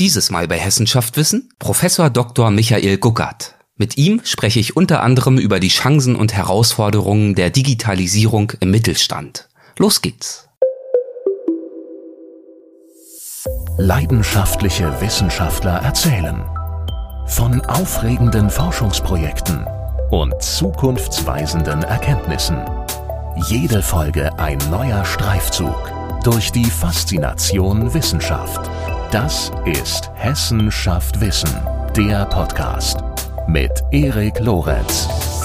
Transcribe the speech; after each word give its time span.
Dieses 0.00 0.30
Mal 0.30 0.48
bei 0.48 0.56
Hessenschaft 0.56 1.18
Wissen 1.18 1.50
Professor 1.58 2.08
Dr. 2.08 2.50
Michael 2.50 2.96
Guckert. 2.96 3.56
Mit 3.76 3.98
ihm 3.98 4.22
spreche 4.24 4.58
ich 4.58 4.74
unter 4.74 5.02
anderem 5.02 5.36
über 5.36 5.60
die 5.60 5.68
Chancen 5.68 6.16
und 6.16 6.32
Herausforderungen 6.32 7.34
der 7.34 7.50
Digitalisierung 7.50 8.50
im 8.60 8.70
Mittelstand. 8.70 9.50
Los 9.76 10.00
geht's. 10.00 10.48
Leidenschaftliche 13.76 14.98
Wissenschaftler 15.02 15.82
erzählen 15.82 16.48
von 17.26 17.60
aufregenden 17.66 18.48
Forschungsprojekten 18.48 19.66
und 20.10 20.32
zukunftsweisenden 20.42 21.82
Erkenntnissen. 21.82 22.58
Jede 23.48 23.82
Folge 23.82 24.32
ein 24.38 24.56
neuer 24.70 25.04
Streifzug 25.04 25.92
durch 26.24 26.52
die 26.52 26.64
Faszination 26.64 27.92
Wissenschaft. 27.92 28.70
Das 29.10 29.50
ist 29.64 30.08
Hessen 30.14 30.70
schafft 30.70 31.20
Wissen, 31.20 31.50
der 31.96 32.26
Podcast 32.26 32.98
mit 33.48 33.82
Erik 33.90 34.38
Lorenz. 34.38 35.39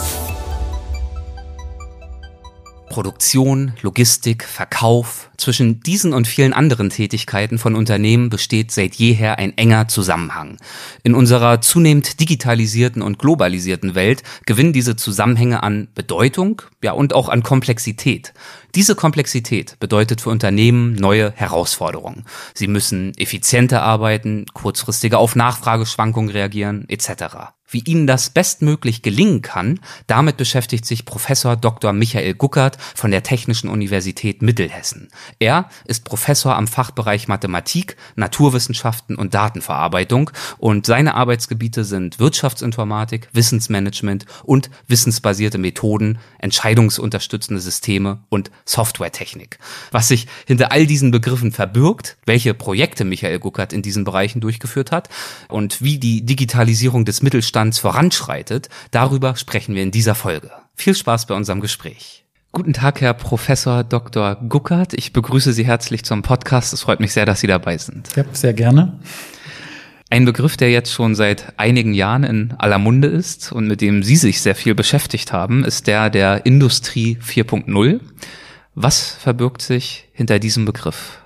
Produktion, 2.96 3.74
Logistik, 3.82 4.46
Verkauf, 4.46 5.30
zwischen 5.36 5.82
diesen 5.82 6.14
und 6.14 6.30
vielen 6.30 6.54
anderen 6.54 6.90
Tätigkeiten 6.90 7.58
von 7.58 7.76
Unternehmen 7.76 8.30
besteht 8.30 8.72
seit 8.72 8.96
jeher 8.96 9.38
ein 9.38 9.58
enger 9.58 9.90
Zusammenhang. 9.90 10.56
In 11.04 11.14
unserer 11.14 11.60
zunehmend 11.60 12.22
digitalisierten 12.22 13.02
und 13.02 13.20
globalisierten 13.20 13.96
Welt 13.96 14.24
gewinnen 14.46 14.72
diese 14.72 14.96
Zusammenhänge 14.96 15.62
an 15.62 15.90
Bedeutung, 15.94 16.62
ja 16.82 16.94
und 16.94 17.14
auch 17.14 17.28
an 17.28 17.44
Komplexität. 17.44 18.34
Diese 18.76 18.96
Komplexität 18.96 19.78
bedeutet 19.82 20.22
für 20.22 20.30
Unternehmen 20.30 20.96
neue 20.96 21.34
Herausforderungen. 21.34 22.24
Sie 22.54 22.70
müssen 22.70 23.12
effizienter 23.18 23.82
arbeiten, 23.82 24.46
kurzfristiger 24.54 25.20
auf 25.20 25.36
Nachfrageschwankungen 25.36 26.32
reagieren, 26.32 26.86
etc. 26.88 27.52
Wie 27.76 27.84
Ihnen 27.88 28.08
das 28.08 28.30
bestmöglich 28.30 29.02
gelingen 29.02 29.42
kann, 29.42 29.82
damit 30.08 30.38
beschäftigt 30.38 30.86
sich 30.86 31.04
Professor 31.04 31.58
Dr. 31.58 31.92
Michael 31.92 32.34
Guckert 32.34 32.78
von 32.96 33.12
der 33.12 33.22
Technischen 33.22 33.68
Universität 33.68 34.42
Mittelhessen. 34.42 35.10
Er 35.40 35.68
ist 35.84 36.06
Professor 36.06 36.56
am 36.56 36.70
Fachbereich 36.70 37.28
Mathematik, 37.28 37.98
Naturwissenschaften 38.16 39.18
und 39.18 39.34
Datenverarbeitung 39.34 40.32
und 40.58 40.86
seine 40.86 41.16
Arbeitsgebiete 41.16 41.84
sind 41.84 42.18
Wirtschaftsinformatik, 42.18 43.28
Wissensmanagement 43.34 44.26
und 44.46 44.70
wissensbasierte 44.88 45.58
Methoden, 45.58 46.20
entscheidungsunterstützende 46.40 47.60
Systeme 47.60 48.20
und 48.30 48.52
Softwaretechnik. 48.64 49.60
Was 49.92 50.08
sich 50.08 50.28
hinter 50.48 50.72
all 50.72 50.88
diesen 50.88 51.12
Begriffen 51.12 51.52
verbirgt, 51.52 52.16
welche 52.26 52.54
Projekte 52.54 53.04
Michael 53.04 53.40
Guckert 53.40 53.74
in 53.74 53.82
diesen 53.82 54.06
Bereichen 54.06 54.40
durchgeführt 54.40 54.94
hat 54.94 55.10
und 55.50 55.82
wie 55.82 55.98
die 55.98 56.26
Digitalisierung 56.26 57.04
des 57.04 57.22
Mittelstands 57.66 57.80
voranschreitet, 57.80 58.70
darüber 58.92 59.36
sprechen 59.36 59.76
wir 59.76 59.84
in 59.84 59.92
dieser 59.92 60.16
Folge. 60.16 60.52
Viel 60.76 60.96
Spaß 60.96 61.26
bei 61.26 61.36
unserem 61.36 61.62
Gespräch. 61.62 62.24
Guten 62.52 62.74
Tag, 62.74 63.02
Herr 63.02 63.14
Professor 63.14 63.84
Dr. 63.84 64.36
Guckert. 64.36 64.94
Ich 64.94 65.12
begrüße 65.12 65.52
Sie 65.52 65.66
herzlich 65.66 66.06
zum 66.06 66.22
Podcast. 66.22 66.74
Es 66.74 66.82
freut 66.82 67.00
mich 67.00 67.12
sehr, 67.12 67.26
dass 67.26 67.40
Sie 67.40 67.48
dabei 67.48 67.78
sind. 67.78 68.16
Ja, 68.16 68.24
sehr 68.32 68.54
gerne. 68.54 69.00
Ein 70.10 70.26
Begriff, 70.26 70.56
der 70.56 70.70
jetzt 70.72 70.94
schon 70.94 71.16
seit 71.16 71.54
einigen 71.58 71.94
Jahren 71.94 72.24
in 72.24 72.54
aller 72.58 72.78
Munde 72.78 73.08
ist 73.08 73.52
und 73.52 73.68
mit 73.68 73.82
dem 73.82 74.04
Sie 74.04 74.16
sich 74.16 74.42
sehr 74.42 74.56
viel 74.56 74.76
beschäftigt 74.76 75.34
haben, 75.34 75.66
ist 75.66 75.88
der 75.88 76.10
der 76.10 76.46
Industrie 76.46 77.18
4.0. 77.22 78.00
Was 78.76 79.10
verbirgt 79.10 79.62
sich 79.62 80.08
hinter 80.14 80.40
diesem 80.40 80.66
Begriff? 80.66 81.25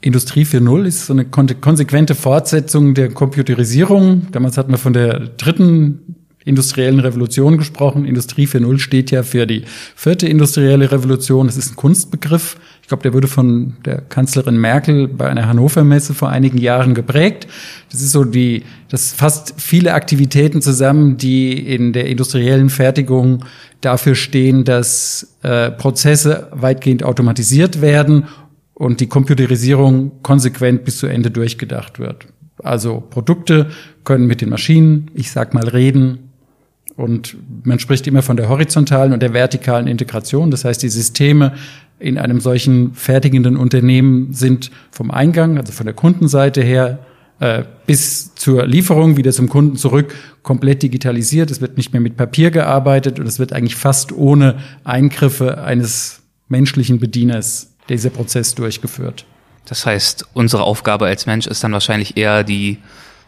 Industrie 0.00 0.44
4.0 0.44 0.84
ist 0.84 1.06
so 1.06 1.12
eine 1.12 1.24
konsequente 1.24 2.14
Fortsetzung 2.14 2.94
der 2.94 3.10
Computerisierung. 3.10 4.28
Damals 4.30 4.56
hat 4.56 4.68
man 4.68 4.78
von 4.78 4.92
der 4.92 5.18
dritten 5.18 6.14
industriellen 6.44 7.00
Revolution 7.00 7.58
gesprochen. 7.58 8.04
Industrie 8.04 8.46
4.0 8.46 8.78
steht 8.78 9.10
ja 9.10 9.24
für 9.24 9.46
die 9.46 9.64
vierte 9.96 10.28
industrielle 10.28 10.90
Revolution. 10.90 11.46
Das 11.46 11.56
ist 11.56 11.72
ein 11.72 11.76
Kunstbegriff. 11.76 12.56
Ich 12.80 12.88
glaube, 12.88 13.02
der 13.02 13.12
wurde 13.12 13.26
von 13.26 13.76
der 13.84 14.00
Kanzlerin 14.00 14.56
Merkel 14.56 15.08
bei 15.08 15.28
einer 15.28 15.46
Hannover 15.46 15.82
Messe 15.84 16.14
vor 16.14 16.30
einigen 16.30 16.58
Jahren 16.58 16.94
geprägt. 16.94 17.48
Das 17.90 18.00
ist 18.00 18.12
so 18.12 18.24
die, 18.24 18.62
das 18.88 19.12
fasst 19.12 19.54
viele 19.58 19.94
Aktivitäten 19.94 20.62
zusammen, 20.62 21.18
die 21.18 21.58
in 21.58 21.92
der 21.92 22.06
industriellen 22.06 22.70
Fertigung 22.70 23.44
dafür 23.80 24.14
stehen, 24.14 24.64
dass 24.64 25.36
äh, 25.42 25.70
Prozesse 25.72 26.48
weitgehend 26.52 27.02
automatisiert 27.02 27.82
werden 27.82 28.24
und 28.78 29.00
die 29.00 29.08
Computerisierung 29.08 30.22
konsequent 30.22 30.84
bis 30.84 30.98
zu 30.98 31.08
Ende 31.08 31.32
durchgedacht 31.32 31.98
wird. 31.98 32.28
Also 32.62 33.00
Produkte 33.00 33.70
können 34.04 34.26
mit 34.26 34.40
den 34.40 34.50
Maschinen, 34.50 35.10
ich 35.14 35.32
sag 35.32 35.52
mal, 35.52 35.68
reden, 35.68 36.30
und 36.96 37.36
man 37.64 37.78
spricht 37.78 38.08
immer 38.08 38.22
von 38.22 38.36
der 38.36 38.48
horizontalen 38.48 39.12
und 39.12 39.22
der 39.22 39.32
vertikalen 39.32 39.86
Integration. 39.86 40.50
Das 40.50 40.64
heißt, 40.64 40.82
die 40.82 40.88
Systeme 40.88 41.52
in 42.00 42.18
einem 42.18 42.40
solchen 42.40 42.92
fertigenden 42.94 43.56
Unternehmen 43.56 44.32
sind 44.32 44.72
vom 44.90 45.12
Eingang, 45.12 45.58
also 45.58 45.72
von 45.72 45.86
der 45.86 45.94
Kundenseite 45.94 46.60
her, 46.60 46.98
äh, 47.38 47.62
bis 47.86 48.34
zur 48.34 48.66
Lieferung 48.66 49.16
wieder 49.16 49.30
zum 49.30 49.48
Kunden 49.48 49.76
zurück 49.76 50.12
komplett 50.42 50.82
digitalisiert. 50.82 51.52
Es 51.52 51.60
wird 51.60 51.76
nicht 51.76 51.92
mehr 51.92 52.00
mit 52.00 52.16
Papier 52.16 52.50
gearbeitet 52.50 53.20
und 53.20 53.26
es 53.26 53.38
wird 53.38 53.52
eigentlich 53.52 53.76
fast 53.76 54.10
ohne 54.10 54.56
Eingriffe 54.82 55.62
eines 55.62 56.22
menschlichen 56.48 56.98
Bedieners 56.98 57.76
dieser 57.88 58.10
Prozess 58.10 58.54
durchgeführt. 58.54 59.24
Das 59.66 59.84
heißt, 59.84 60.26
unsere 60.34 60.62
Aufgabe 60.62 61.06
als 61.06 61.26
Mensch 61.26 61.46
ist 61.46 61.62
dann 61.62 61.72
wahrscheinlich 61.72 62.16
eher 62.16 62.42
die 62.42 62.78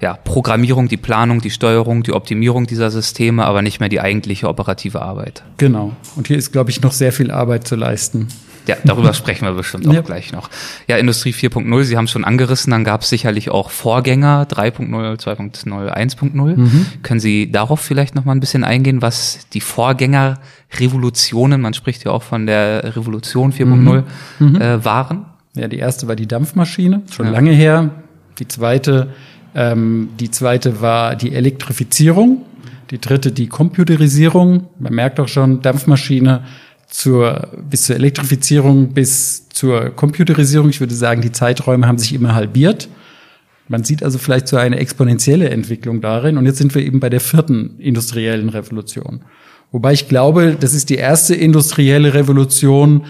ja, 0.00 0.14
Programmierung, 0.14 0.88
die 0.88 0.96
Planung, 0.96 1.40
die 1.40 1.50
Steuerung, 1.50 2.02
die 2.02 2.12
Optimierung 2.12 2.66
dieser 2.66 2.90
Systeme, 2.90 3.44
aber 3.44 3.60
nicht 3.60 3.80
mehr 3.80 3.90
die 3.90 4.00
eigentliche 4.00 4.48
operative 4.48 5.02
Arbeit. 5.02 5.42
Genau. 5.58 5.94
Und 6.16 6.28
hier 6.28 6.38
ist, 6.38 6.52
glaube 6.52 6.70
ich, 6.70 6.80
noch 6.80 6.92
sehr 6.92 7.12
viel 7.12 7.30
Arbeit 7.30 7.68
zu 7.68 7.76
leisten. 7.76 8.28
Ja, 8.70 8.76
darüber 8.84 9.12
sprechen 9.14 9.46
wir 9.46 9.52
bestimmt 9.52 9.86
auch 9.88 9.92
ja. 9.92 10.00
gleich 10.00 10.32
noch. 10.32 10.48
Ja, 10.86 10.96
Industrie 10.96 11.32
4.0, 11.32 11.82
Sie 11.84 11.96
haben 11.96 12.04
es 12.04 12.10
schon 12.10 12.24
angerissen, 12.24 12.70
dann 12.70 12.84
gab 12.84 13.02
es 13.02 13.08
sicherlich 13.08 13.50
auch 13.50 13.70
Vorgänger 13.70 14.46
3.0, 14.48 15.20
2.0, 15.20 15.92
1.0. 15.92 16.56
Mhm. 16.56 16.86
Können 17.02 17.20
Sie 17.20 17.50
darauf 17.50 17.80
vielleicht 17.80 18.14
noch 18.14 18.24
mal 18.24 18.32
ein 18.32 18.40
bisschen 18.40 18.64
eingehen, 18.64 19.02
was 19.02 19.46
die 19.52 19.60
Vorgängerrevolutionen, 19.60 21.60
man 21.60 21.74
spricht 21.74 22.04
ja 22.04 22.12
auch 22.12 22.22
von 22.22 22.46
der 22.46 22.96
Revolution 22.96 23.52
4.0, 23.52 24.04
mhm. 24.38 24.60
äh, 24.60 24.84
waren? 24.84 25.26
Ja, 25.54 25.68
die 25.68 25.78
erste 25.78 26.08
war 26.08 26.16
die 26.16 26.28
Dampfmaschine, 26.28 27.02
schon 27.10 27.26
ja. 27.26 27.32
lange 27.32 27.50
her. 27.50 27.90
Die 28.38 28.48
zweite 28.48 29.08
ähm, 29.54 30.10
die 30.18 30.30
zweite 30.30 30.80
war 30.80 31.16
die 31.16 31.32
Elektrifizierung. 31.32 32.44
Die 32.90 33.00
dritte 33.00 33.32
die 33.32 33.46
Computerisierung. 33.46 34.68
Man 34.78 34.94
merkt 34.94 35.20
auch 35.20 35.28
schon, 35.28 35.62
Dampfmaschine 35.62 36.42
zur, 36.90 37.48
bis 37.70 37.84
zur 37.84 37.96
Elektrifizierung, 37.96 38.88
bis 38.92 39.48
zur 39.48 39.90
Computerisierung. 39.90 40.68
Ich 40.68 40.80
würde 40.80 40.94
sagen, 40.94 41.22
die 41.22 41.32
Zeiträume 41.32 41.86
haben 41.86 41.98
sich 41.98 42.12
immer 42.12 42.34
halbiert. 42.34 42.88
Man 43.68 43.84
sieht 43.84 44.02
also 44.02 44.18
vielleicht 44.18 44.48
so 44.48 44.56
eine 44.56 44.78
exponentielle 44.78 45.48
Entwicklung 45.48 46.00
darin. 46.00 46.36
Und 46.36 46.46
jetzt 46.46 46.58
sind 46.58 46.74
wir 46.74 46.82
eben 46.82 46.98
bei 46.98 47.08
der 47.08 47.20
vierten 47.20 47.78
industriellen 47.78 48.48
Revolution. 48.48 49.22
Wobei 49.70 49.92
ich 49.92 50.08
glaube, 50.08 50.56
das 50.58 50.74
ist 50.74 50.90
die 50.90 50.96
erste 50.96 51.34
industrielle 51.36 52.12
Revolution, 52.12 53.06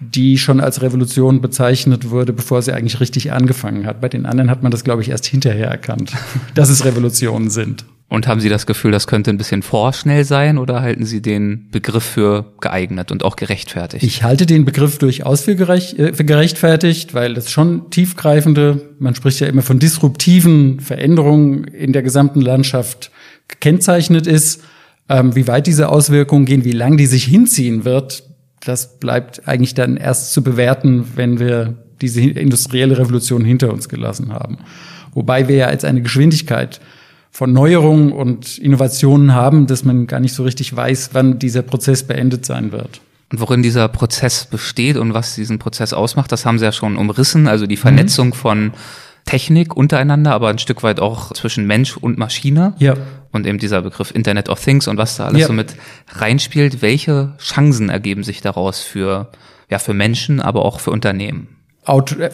die 0.00 0.38
schon 0.38 0.60
als 0.60 0.80
Revolution 0.80 1.40
bezeichnet 1.40 2.10
wurde, 2.10 2.32
bevor 2.32 2.62
sie 2.62 2.72
eigentlich 2.72 3.00
richtig 3.00 3.32
angefangen 3.32 3.86
hat. 3.86 4.00
Bei 4.00 4.08
den 4.08 4.26
anderen 4.26 4.50
hat 4.50 4.62
man 4.62 4.72
das, 4.72 4.82
glaube 4.82 5.02
ich, 5.02 5.10
erst 5.10 5.26
hinterher 5.26 5.68
erkannt, 5.68 6.12
dass 6.54 6.70
es 6.70 6.84
Revolutionen 6.84 7.50
sind. 7.50 7.84
Und 8.08 8.26
haben 8.26 8.40
Sie 8.40 8.48
das 8.48 8.66
Gefühl, 8.66 8.90
das 8.90 9.06
könnte 9.06 9.30
ein 9.30 9.38
bisschen 9.38 9.62
vorschnell 9.62 10.24
sein 10.24 10.58
oder 10.58 10.82
halten 10.82 11.04
Sie 11.04 11.22
den 11.22 11.68
Begriff 11.70 12.02
für 12.02 12.44
geeignet 12.60 13.12
und 13.12 13.22
auch 13.22 13.36
gerechtfertigt? 13.36 14.02
Ich 14.02 14.24
halte 14.24 14.46
den 14.46 14.64
Begriff 14.64 14.98
durchaus 14.98 15.42
für, 15.42 15.54
gerecht, 15.54 15.96
äh, 15.96 16.12
für 16.12 16.24
gerechtfertigt, 16.24 17.14
weil 17.14 17.34
das 17.34 17.52
schon 17.52 17.88
tiefgreifende, 17.90 18.80
man 18.98 19.14
spricht 19.14 19.38
ja 19.38 19.46
immer 19.46 19.62
von 19.62 19.78
disruptiven 19.78 20.80
Veränderungen 20.80 21.64
in 21.64 21.92
der 21.92 22.02
gesamten 22.02 22.40
Landschaft 22.40 23.12
gekennzeichnet 23.46 24.26
ist. 24.26 24.64
Ähm, 25.08 25.36
wie 25.36 25.46
weit 25.46 25.68
diese 25.68 25.88
Auswirkungen 25.88 26.46
gehen, 26.46 26.64
wie 26.64 26.72
lang 26.72 26.96
die 26.96 27.06
sich 27.06 27.24
hinziehen 27.24 27.84
wird, 27.84 28.24
das 28.60 28.98
bleibt 28.98 29.48
eigentlich 29.48 29.74
dann 29.74 29.96
erst 29.96 30.32
zu 30.32 30.42
bewerten, 30.42 31.12
wenn 31.14 31.38
wir 31.38 31.74
diese 32.00 32.20
industrielle 32.22 32.98
Revolution 32.98 33.44
hinter 33.44 33.72
uns 33.72 33.88
gelassen 33.88 34.32
haben. 34.32 34.58
Wobei 35.12 35.48
wir 35.48 35.56
ja 35.56 35.70
jetzt 35.70 35.84
eine 35.84 36.02
Geschwindigkeit 36.02 36.80
von 37.30 37.52
Neuerungen 37.52 38.12
und 38.12 38.58
Innovationen 38.58 39.34
haben, 39.34 39.66
dass 39.66 39.84
man 39.84 40.06
gar 40.06 40.20
nicht 40.20 40.34
so 40.34 40.42
richtig 40.42 40.74
weiß, 40.74 41.10
wann 41.12 41.38
dieser 41.38 41.62
Prozess 41.62 42.02
beendet 42.02 42.44
sein 42.44 42.72
wird. 42.72 43.00
Und 43.30 43.40
worin 43.40 43.62
dieser 43.62 43.86
Prozess 43.88 44.46
besteht 44.46 44.96
und 44.96 45.14
was 45.14 45.36
diesen 45.36 45.60
Prozess 45.60 45.92
ausmacht, 45.92 46.32
das 46.32 46.44
haben 46.44 46.58
Sie 46.58 46.64
ja 46.64 46.72
schon 46.72 46.96
umrissen. 46.96 47.46
Also 47.46 47.66
die 47.66 47.76
Vernetzung 47.76 48.28
mhm. 48.28 48.32
von 48.32 48.72
Technik 49.24 49.76
untereinander, 49.76 50.32
aber 50.32 50.48
ein 50.48 50.58
Stück 50.58 50.82
weit 50.82 51.00
auch 51.00 51.32
zwischen 51.32 51.66
Mensch 51.66 51.96
und 51.96 52.18
Maschine. 52.18 52.74
Ja. 52.78 52.94
Und 53.32 53.46
eben 53.46 53.58
dieser 53.58 53.82
Begriff 53.82 54.10
Internet 54.12 54.48
of 54.48 54.62
Things 54.62 54.88
und 54.88 54.96
was 54.96 55.16
da 55.16 55.26
alles 55.26 55.42
ja. 55.42 55.46
so 55.46 55.52
mit 55.52 55.76
reinspielt. 56.08 56.82
Welche 56.82 57.34
Chancen 57.38 57.88
ergeben 57.88 58.24
sich 58.24 58.40
daraus 58.40 58.80
für, 58.80 59.30
ja, 59.68 59.78
für 59.78 59.94
Menschen, 59.94 60.40
aber 60.40 60.64
auch 60.64 60.80
für 60.80 60.90
Unternehmen? 60.90 61.48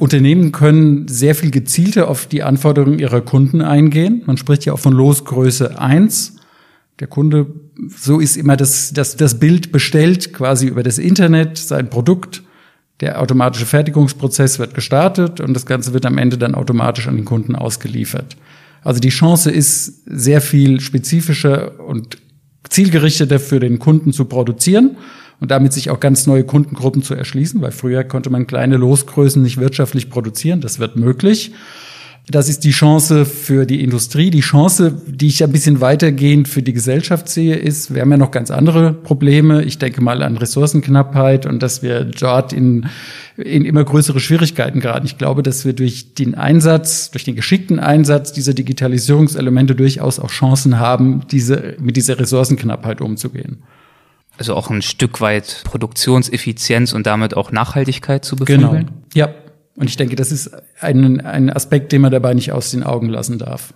Unternehmen 0.01 0.53
können 0.53 1.09
sehr 1.09 1.35
viel 1.35 1.51
gezielter 1.51 2.09
auf 2.09 2.27
die 2.27 2.43
Anforderungen 2.43 2.99
ihrer 2.99 3.21
Kunden 3.21 3.63
eingehen. 3.63 4.23
Man 4.27 4.37
spricht 4.37 4.65
ja 4.65 4.73
auch 4.73 4.79
von 4.79 4.93
Losgröße 4.93 5.79
eins. 5.81 6.37
Der 6.99 7.07
Kunde, 7.07 7.47
so 7.89 8.21
ist 8.21 8.37
immer 8.37 8.57
das, 8.57 8.93
das, 8.93 9.17
das 9.17 9.39
Bild 9.39 9.71
bestellt 9.71 10.33
quasi 10.33 10.67
über 10.67 10.83
das 10.83 10.99
Internet, 10.99 11.59
sein 11.59 11.91
Produkt. 11.91 12.43
Der 13.01 13.21
automatische 13.21 13.67
Fertigungsprozess 13.67 14.59
wird 14.59 14.75
gestartet 14.75 15.41
und 15.41 15.55
das 15.55 15.67
Ganze 15.67 15.93
wird 15.93 16.07
am 16.07 16.19
Ende 16.19 16.39
dann 16.39 16.55
automatisch 16.55 17.09
an 17.09 17.17
den 17.17 17.27
Kunden 17.27 17.55
ausgeliefert. 17.55 18.37
Also 18.83 19.01
die 19.01 19.11
Chance 19.11 19.51
ist 19.51 20.03
sehr 20.07 20.41
viel 20.41 20.81
spezifischer 20.81 21.81
und 21.81 22.19
zielgerichteter 22.69 23.39
für 23.39 23.61
den 23.61 23.79
Kunden 23.79 24.13
zu 24.13 24.25
produzieren 24.25 24.97
und 25.41 25.51
damit 25.51 25.73
sich 25.73 25.91
auch 25.91 26.01
ganz 26.01 26.27
neue 26.27 26.45
Kundengruppen 26.45 27.03
zu 27.03 27.15
erschließen, 27.15 27.61
weil 27.61 27.73
früher 27.73 28.05
konnte 28.05 28.31
man 28.31 28.47
kleine 28.47 28.77
Losgrößen 28.77 29.43
nicht 29.43 29.59
wirtschaftlich 29.59 30.09
produzieren. 30.09 30.61
Das 30.61 30.79
wird 30.79 30.97
möglich. 30.97 31.53
Das 32.29 32.49
ist 32.49 32.65
die 32.65 32.73
Chance 32.73 33.25
für 33.25 33.67
die 33.67 33.85
Industrie. 33.85 34.31
Die 34.31 34.41
Chance, 34.41 35.01
die 35.07 35.29
ich 35.29 35.45
ein 35.45 35.53
bisschen 35.53 35.81
weitergehend 35.81 36.49
für 36.49 36.61
die 36.61 36.73
Gesellschaft 36.73 37.29
sehe, 37.29 37.55
ist, 37.55 37.95
wir 37.95 38.03
haben 38.03 38.11
ja 38.11 38.17
noch 38.17 38.33
ganz 38.33 38.51
andere 38.51 38.93
Probleme. 38.93 39.63
Ich 39.63 39.79
denke 39.79 40.01
mal 40.01 40.25
an 40.25 40.37
Ressourcenknappheit 40.37 41.47
und 41.47 41.63
dass 41.63 41.85
wir 41.85 42.05
dort 42.05 42.53
in, 42.53 42.87
in 43.37 43.65
immer 43.65 43.85
größere 43.85 44.19
Schwierigkeiten 44.19 44.81
geraten. 44.81 45.07
Ich 45.07 45.19
glaube, 45.19 45.45
dass 45.45 45.65
wir 45.65 45.73
durch 45.73 46.15
den 46.15 46.35
Einsatz, 46.35 47.13
durch 47.13 47.23
den 47.23 47.37
geschickten 47.37 47.79
Einsatz 47.79 48.33
dieser 48.33 48.55
Digitalisierungselemente 48.55 49.77
durchaus 49.77 50.19
auch 50.19 50.31
Chancen 50.31 50.81
haben, 50.81 51.23
diese, 51.31 51.77
mit 51.79 51.95
dieser 51.95 52.19
Ressourcenknappheit 52.19 53.01
umzugehen. 53.01 53.59
Also 54.37 54.57
auch 54.57 54.69
ein 54.69 54.83
Stück 54.83 55.21
weit 55.21 55.63
Produktionseffizienz 55.63 56.93
und 56.93 57.07
damit 57.07 57.37
auch 57.37 57.53
Nachhaltigkeit 57.53 58.25
zu 58.25 58.35
befriedigen? 58.35 58.71
Genau, 58.71 58.87
ja. 59.15 59.29
Und 59.77 59.89
ich 59.89 59.97
denke, 59.97 60.17
das 60.17 60.33
ist 60.33 60.51
ein, 60.81 61.21
ein 61.21 61.51
Aspekt, 61.51 61.93
den 61.93 62.01
man 62.01 62.11
dabei 62.11 62.35
nicht 62.35 62.53
aus 62.53 62.71
den 62.71 62.83
Augen 62.83 63.09
lassen 63.09 63.39
darf. 63.39 63.75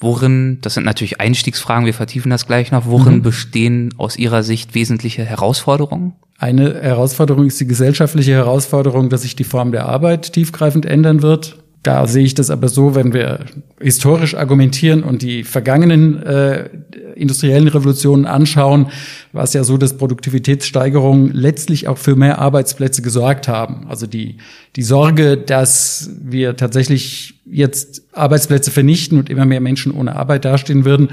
Worin, 0.00 0.58
das 0.62 0.74
sind 0.74 0.84
natürlich 0.84 1.20
Einstiegsfragen, 1.20 1.86
wir 1.86 1.94
vertiefen 1.94 2.30
das 2.30 2.48
gleich 2.48 2.72
noch, 2.72 2.86
worin 2.86 3.16
mhm. 3.16 3.22
bestehen 3.22 3.94
aus 3.98 4.16
Ihrer 4.16 4.42
Sicht 4.42 4.74
wesentliche 4.74 5.24
Herausforderungen? 5.24 6.14
Eine 6.38 6.74
Herausforderung 6.82 7.46
ist 7.46 7.60
die 7.60 7.68
gesellschaftliche 7.68 8.32
Herausforderung, 8.32 9.10
dass 9.10 9.22
sich 9.22 9.36
die 9.36 9.44
Form 9.44 9.70
der 9.70 9.86
Arbeit 9.86 10.32
tiefgreifend 10.32 10.86
ändern 10.86 11.22
wird. 11.22 11.61
Da 11.82 12.06
sehe 12.06 12.24
ich 12.24 12.34
das 12.34 12.50
aber 12.50 12.68
so, 12.68 12.94
wenn 12.94 13.12
wir 13.12 13.40
historisch 13.80 14.36
argumentieren 14.36 15.02
und 15.02 15.20
die 15.22 15.42
vergangenen 15.42 16.22
äh, 16.22 16.68
industriellen 17.16 17.66
Revolutionen 17.66 18.24
anschauen, 18.24 18.86
war 19.32 19.42
es 19.42 19.52
ja 19.52 19.64
so, 19.64 19.76
dass 19.78 19.96
Produktivitätssteigerungen 19.96 21.32
letztlich 21.32 21.88
auch 21.88 21.98
für 21.98 22.14
mehr 22.14 22.38
Arbeitsplätze 22.38 23.02
gesorgt 23.02 23.48
haben. 23.48 23.88
Also 23.88 24.06
die, 24.06 24.36
die 24.76 24.82
Sorge, 24.84 25.36
dass 25.36 26.10
wir 26.22 26.56
tatsächlich 26.56 27.34
jetzt 27.46 28.02
Arbeitsplätze 28.12 28.70
vernichten 28.70 29.18
und 29.18 29.28
immer 29.28 29.44
mehr 29.44 29.60
Menschen 29.60 29.92
ohne 29.92 30.14
Arbeit 30.14 30.44
dastehen 30.44 30.84
würden, 30.84 31.10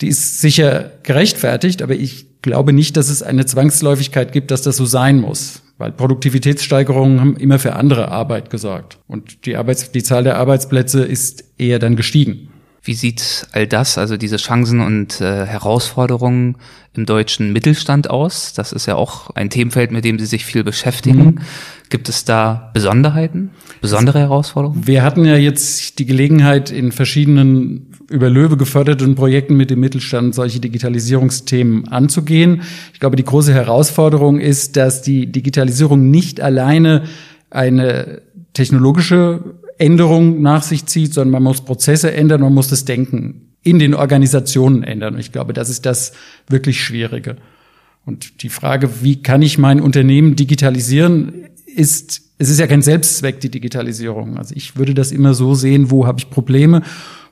die 0.00 0.08
ist 0.08 0.40
sicher 0.40 0.92
gerechtfertigt, 1.02 1.82
aber 1.82 1.94
ich 1.94 2.26
glaube 2.42 2.72
nicht, 2.72 2.96
dass 2.96 3.08
es 3.08 3.22
eine 3.22 3.44
Zwangsläufigkeit 3.46 4.32
gibt, 4.32 4.52
dass 4.52 4.62
das 4.62 4.76
so 4.76 4.84
sein 4.84 5.20
muss. 5.20 5.62
Weil 5.82 5.90
Produktivitätssteigerungen 5.90 7.18
haben 7.18 7.36
immer 7.36 7.58
für 7.58 7.74
andere 7.74 8.06
Arbeit 8.06 8.50
gesorgt. 8.50 8.98
Und 9.08 9.46
die, 9.46 9.56
Arbeits 9.56 9.90
die 9.90 10.04
Zahl 10.04 10.22
der 10.22 10.36
Arbeitsplätze 10.36 11.02
ist 11.02 11.42
eher 11.58 11.80
dann 11.80 11.96
gestiegen. 11.96 12.51
Wie 12.84 12.94
sieht 12.94 13.46
all 13.52 13.68
das, 13.68 13.96
also 13.96 14.16
diese 14.16 14.38
Chancen 14.38 14.80
und 14.80 15.20
äh, 15.20 15.46
Herausforderungen 15.46 16.56
im 16.94 17.06
deutschen 17.06 17.52
Mittelstand 17.52 18.10
aus? 18.10 18.54
Das 18.54 18.72
ist 18.72 18.86
ja 18.86 18.96
auch 18.96 19.30
ein 19.30 19.50
Themenfeld, 19.50 19.92
mit 19.92 20.04
dem 20.04 20.18
Sie 20.18 20.26
sich 20.26 20.44
viel 20.44 20.64
beschäftigen. 20.64 21.24
Mhm. 21.24 21.38
Gibt 21.90 22.08
es 22.08 22.24
da 22.24 22.70
Besonderheiten, 22.74 23.50
besondere 23.80 24.18
Herausforderungen? 24.18 24.84
Wir 24.84 25.04
hatten 25.04 25.24
ja 25.24 25.36
jetzt 25.36 26.00
die 26.00 26.06
Gelegenheit, 26.06 26.72
in 26.72 26.90
verschiedenen 26.90 27.92
über 28.10 28.28
Löwe 28.28 28.56
geförderten 28.56 29.14
Projekten 29.14 29.56
mit 29.56 29.70
dem 29.70 29.78
Mittelstand 29.78 30.34
solche 30.34 30.58
Digitalisierungsthemen 30.58 31.86
anzugehen. 31.88 32.62
Ich 32.92 33.00
glaube, 33.00 33.14
die 33.14 33.24
große 33.24 33.54
Herausforderung 33.54 34.40
ist, 34.40 34.76
dass 34.76 35.02
die 35.02 35.30
Digitalisierung 35.30 36.10
nicht 36.10 36.40
alleine 36.40 37.04
eine 37.48 38.22
technologische 38.54 39.40
Änderung 39.82 40.42
nach 40.42 40.62
sich 40.62 40.86
zieht, 40.86 41.14
sondern 41.14 41.32
man 41.32 41.42
muss 41.42 41.62
Prozesse 41.62 42.12
ändern, 42.12 42.40
man 42.40 42.54
muss 42.54 42.68
das 42.68 42.84
Denken 42.84 43.54
in 43.62 43.78
den 43.78 43.94
Organisationen 43.94 44.82
ändern. 44.82 45.14
Und 45.14 45.20
ich 45.20 45.32
glaube, 45.32 45.52
das 45.52 45.68
ist 45.68 45.86
das 45.86 46.12
wirklich 46.48 46.80
Schwierige. 46.80 47.36
Und 48.04 48.42
die 48.42 48.48
Frage, 48.48 49.02
wie 49.02 49.22
kann 49.22 49.42
ich 49.42 49.58
mein 49.58 49.80
Unternehmen 49.80 50.34
digitalisieren, 50.34 51.46
ist, 51.66 52.22
es 52.38 52.48
ist 52.48 52.58
ja 52.58 52.66
kein 52.66 52.82
Selbstzweck, 52.82 53.40
die 53.40 53.50
Digitalisierung. 53.50 54.36
Also 54.36 54.54
ich 54.56 54.76
würde 54.76 54.94
das 54.94 55.12
immer 55.12 55.34
so 55.34 55.54
sehen, 55.54 55.90
wo 55.90 56.06
habe 56.06 56.18
ich 56.18 56.30
Probleme 56.30 56.82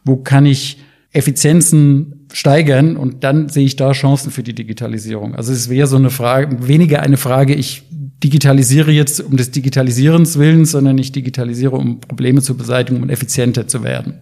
wo 0.05 0.17
kann 0.17 0.47
ich 0.47 0.79
Effizienzen 1.13 2.27
steigern 2.33 2.97
und 2.97 3.25
dann 3.25 3.49
sehe 3.49 3.65
ich 3.65 3.77
da 3.77 3.93
Chancen 3.93 4.31
für 4.31 4.43
die 4.43 4.55
Digitalisierung. 4.55 5.35
Also 5.35 5.53
es 5.53 5.69
wäre 5.69 5.89
so 5.89 5.97
eine 5.97 6.11
Frage, 6.11 6.69
weniger 6.69 7.03
eine 7.03 7.17
Frage, 7.17 7.55
ich 7.55 7.83
digitalisiere 8.23 8.91
jetzt 8.91 9.21
um 9.21 9.37
des 9.37 9.51
Digitalisierens 9.51 10.39
willens, 10.39 10.73
sondern 10.73 10.99
ich 10.99 11.13
digitalisiere, 11.13 11.77
um 11.77 12.01
Probleme 12.01 12.43
zu 12.43 12.57
beseitigen 12.57 13.03
und 13.03 13.11
effizienter 13.11 13.67
zu 13.67 13.83
werden. 13.83 14.21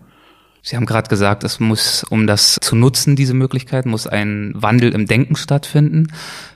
Sie 0.62 0.77
haben 0.77 0.87
gerade 0.87 1.09
gesagt, 1.09 1.45
es 1.45 1.61
muss, 1.61 2.05
um 2.05 2.27
das 2.27 2.59
zu 2.61 2.77
nutzen, 2.77 3.17
diese 3.17 3.33
Möglichkeit, 3.33 3.87
muss 3.87 4.06
ein 4.06 4.53
Wandel 4.55 4.93
im 4.93 5.06
Denken 5.06 5.37
stattfinden. 5.37 6.09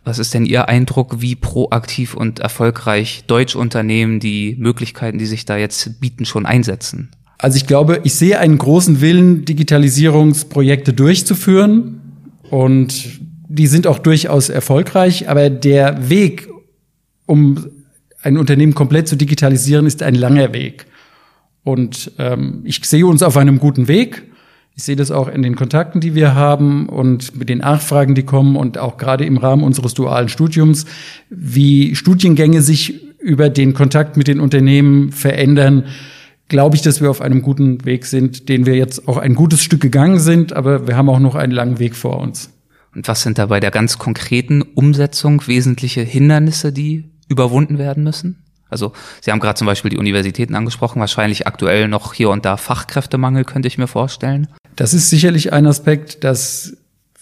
Was 0.05 0.19
ist 0.19 0.35
denn 0.35 0.45
Ihr 0.45 0.69
Eindruck, 0.69 1.23
wie 1.23 1.35
proaktiv 1.35 2.15
und 2.15 2.41
erfolgreich 2.41 3.25
deutsche 3.27 3.59
Unternehmen 3.59 4.21
die 4.21 4.57
Möglichkeiten, 4.59 5.19
die 5.19 5.27
sich 5.27 5.45
da 5.45 5.57
jetzt 5.57 6.01
bieten, 6.01 6.25
schon 6.25 6.47
einsetzen? 6.47 7.11
Also 7.39 7.57
ich 7.57 7.67
glaube, 7.67 8.01
ich 8.05 8.15
sehe 8.15 8.39
einen 8.39 8.59
großen 8.59 9.01
Willen, 9.01 9.45
Digitalisierungsprojekte 9.45 10.93
durchzuführen 10.93 12.01
und 12.51 13.21
die 13.49 13.67
sind 13.67 13.87
auch 13.87 13.99
durchaus 13.99 14.49
erfolgreich, 14.49 15.29
aber 15.29 15.51
der 15.51 16.09
Weg, 16.09 16.49
um 17.27 17.67
ein 18.23 18.37
Unternehmen 18.37 18.75
komplett 18.75 19.09
zu 19.09 19.17
digitalisieren, 19.17 19.87
ist 19.87 20.03
ein 20.03 20.15
langer 20.15 20.53
Weg. 20.53 20.87
Und 21.65 22.13
ähm, 22.19 22.63
ich 22.65 22.85
sehe 22.85 23.07
uns 23.07 23.23
auf 23.23 23.37
einem 23.37 23.59
guten 23.59 23.89
Weg. 23.89 24.23
Ich 24.75 24.85
sehe 24.85 24.97
das 24.97 25.11
auch 25.11 25.29
in 25.29 25.43
den 25.43 25.55
Kontakten, 25.55 26.01
die 26.01 26.15
wir 26.15 26.35
haben 26.35 26.89
und 26.89 27.37
mit 27.37 27.49
den 27.49 27.59
Nachfragen, 27.59 28.15
die 28.15 28.23
kommen 28.23 28.57
und 28.57 28.79
auch 28.79 28.97
gerade 28.97 29.25
im 29.25 29.37
Rahmen 29.37 29.63
unseres 29.63 29.95
dualen 29.95 30.29
Studiums, 30.29 30.87
wie 31.29 31.95
Studiengänge 31.95 32.63
sich 32.63 33.19
über 33.21 33.51
den 33.51 33.75
Kontakt 33.75 34.17
mit 34.17 34.29
den 34.29 34.41
Unternehmen 34.41 35.13
verändern 35.13 35.85
glaube 36.53 36.77
ich, 36.77 36.83
dass 36.83 37.01
wir 37.01 37.11
auf 37.11 37.23
einem 37.23 37.41
guten 37.41 37.85
Weg 37.87 38.05
sind, 38.05 38.51
den 38.51 38.67
wir 38.67 38.77
jetzt 38.77 39.09
auch 39.09 39.17
ein 39.17 39.35
gutes 39.35 39.63
Stück 39.63 39.81
gegangen 39.81 40.19
sind, 40.19 40.53
aber 40.53 40.87
wir 40.87 40.99
haben 40.99 41.09
auch 41.09 41.19
noch 41.19 41.35
einen 41.35 41.51
langen 41.51 41.79
Weg 41.79 41.97
vor 41.97 42.21
uns. 42.21 42.51
Und 42.95 43.09
was 43.09 43.23
sind 43.23 43.39
da 43.39 43.47
bei 43.47 43.59
der 43.59 43.71
ganz 43.71 43.97
konkreten 43.97 44.61
Umsetzung 44.61 45.47
wesentliche 45.47 46.03
Hindernisse, 46.03 46.71
die 46.71 47.05
überwunden 47.33 47.79
werden 47.79 48.05
müssen? 48.05 48.39
Also 48.69 48.93
Sie 49.21 49.31
haben 49.31 49.41
gerade 49.41 49.59
zum 49.59 49.67
Beispiel 49.67 49.91
die 49.91 49.99
Universitäten 49.99 50.55
angesprochen, 50.55 51.01
wahrscheinlich 51.01 51.47
aktuell 51.47 51.89
noch 51.89 52.15
hier 52.15 52.31
und 52.31 52.45
da 52.45 52.57
Fachkräftemangel, 52.57 53.45
könnte 53.45 53.69
ich 53.69 53.77
mir 53.77 53.87
vorstellen. 53.87 54.49
Das 54.77 54.95
ist 54.95 55.11
sicherlich 55.11 55.53
ein 55.53 55.67
Aspekt, 55.67 56.25
dass 56.25 56.77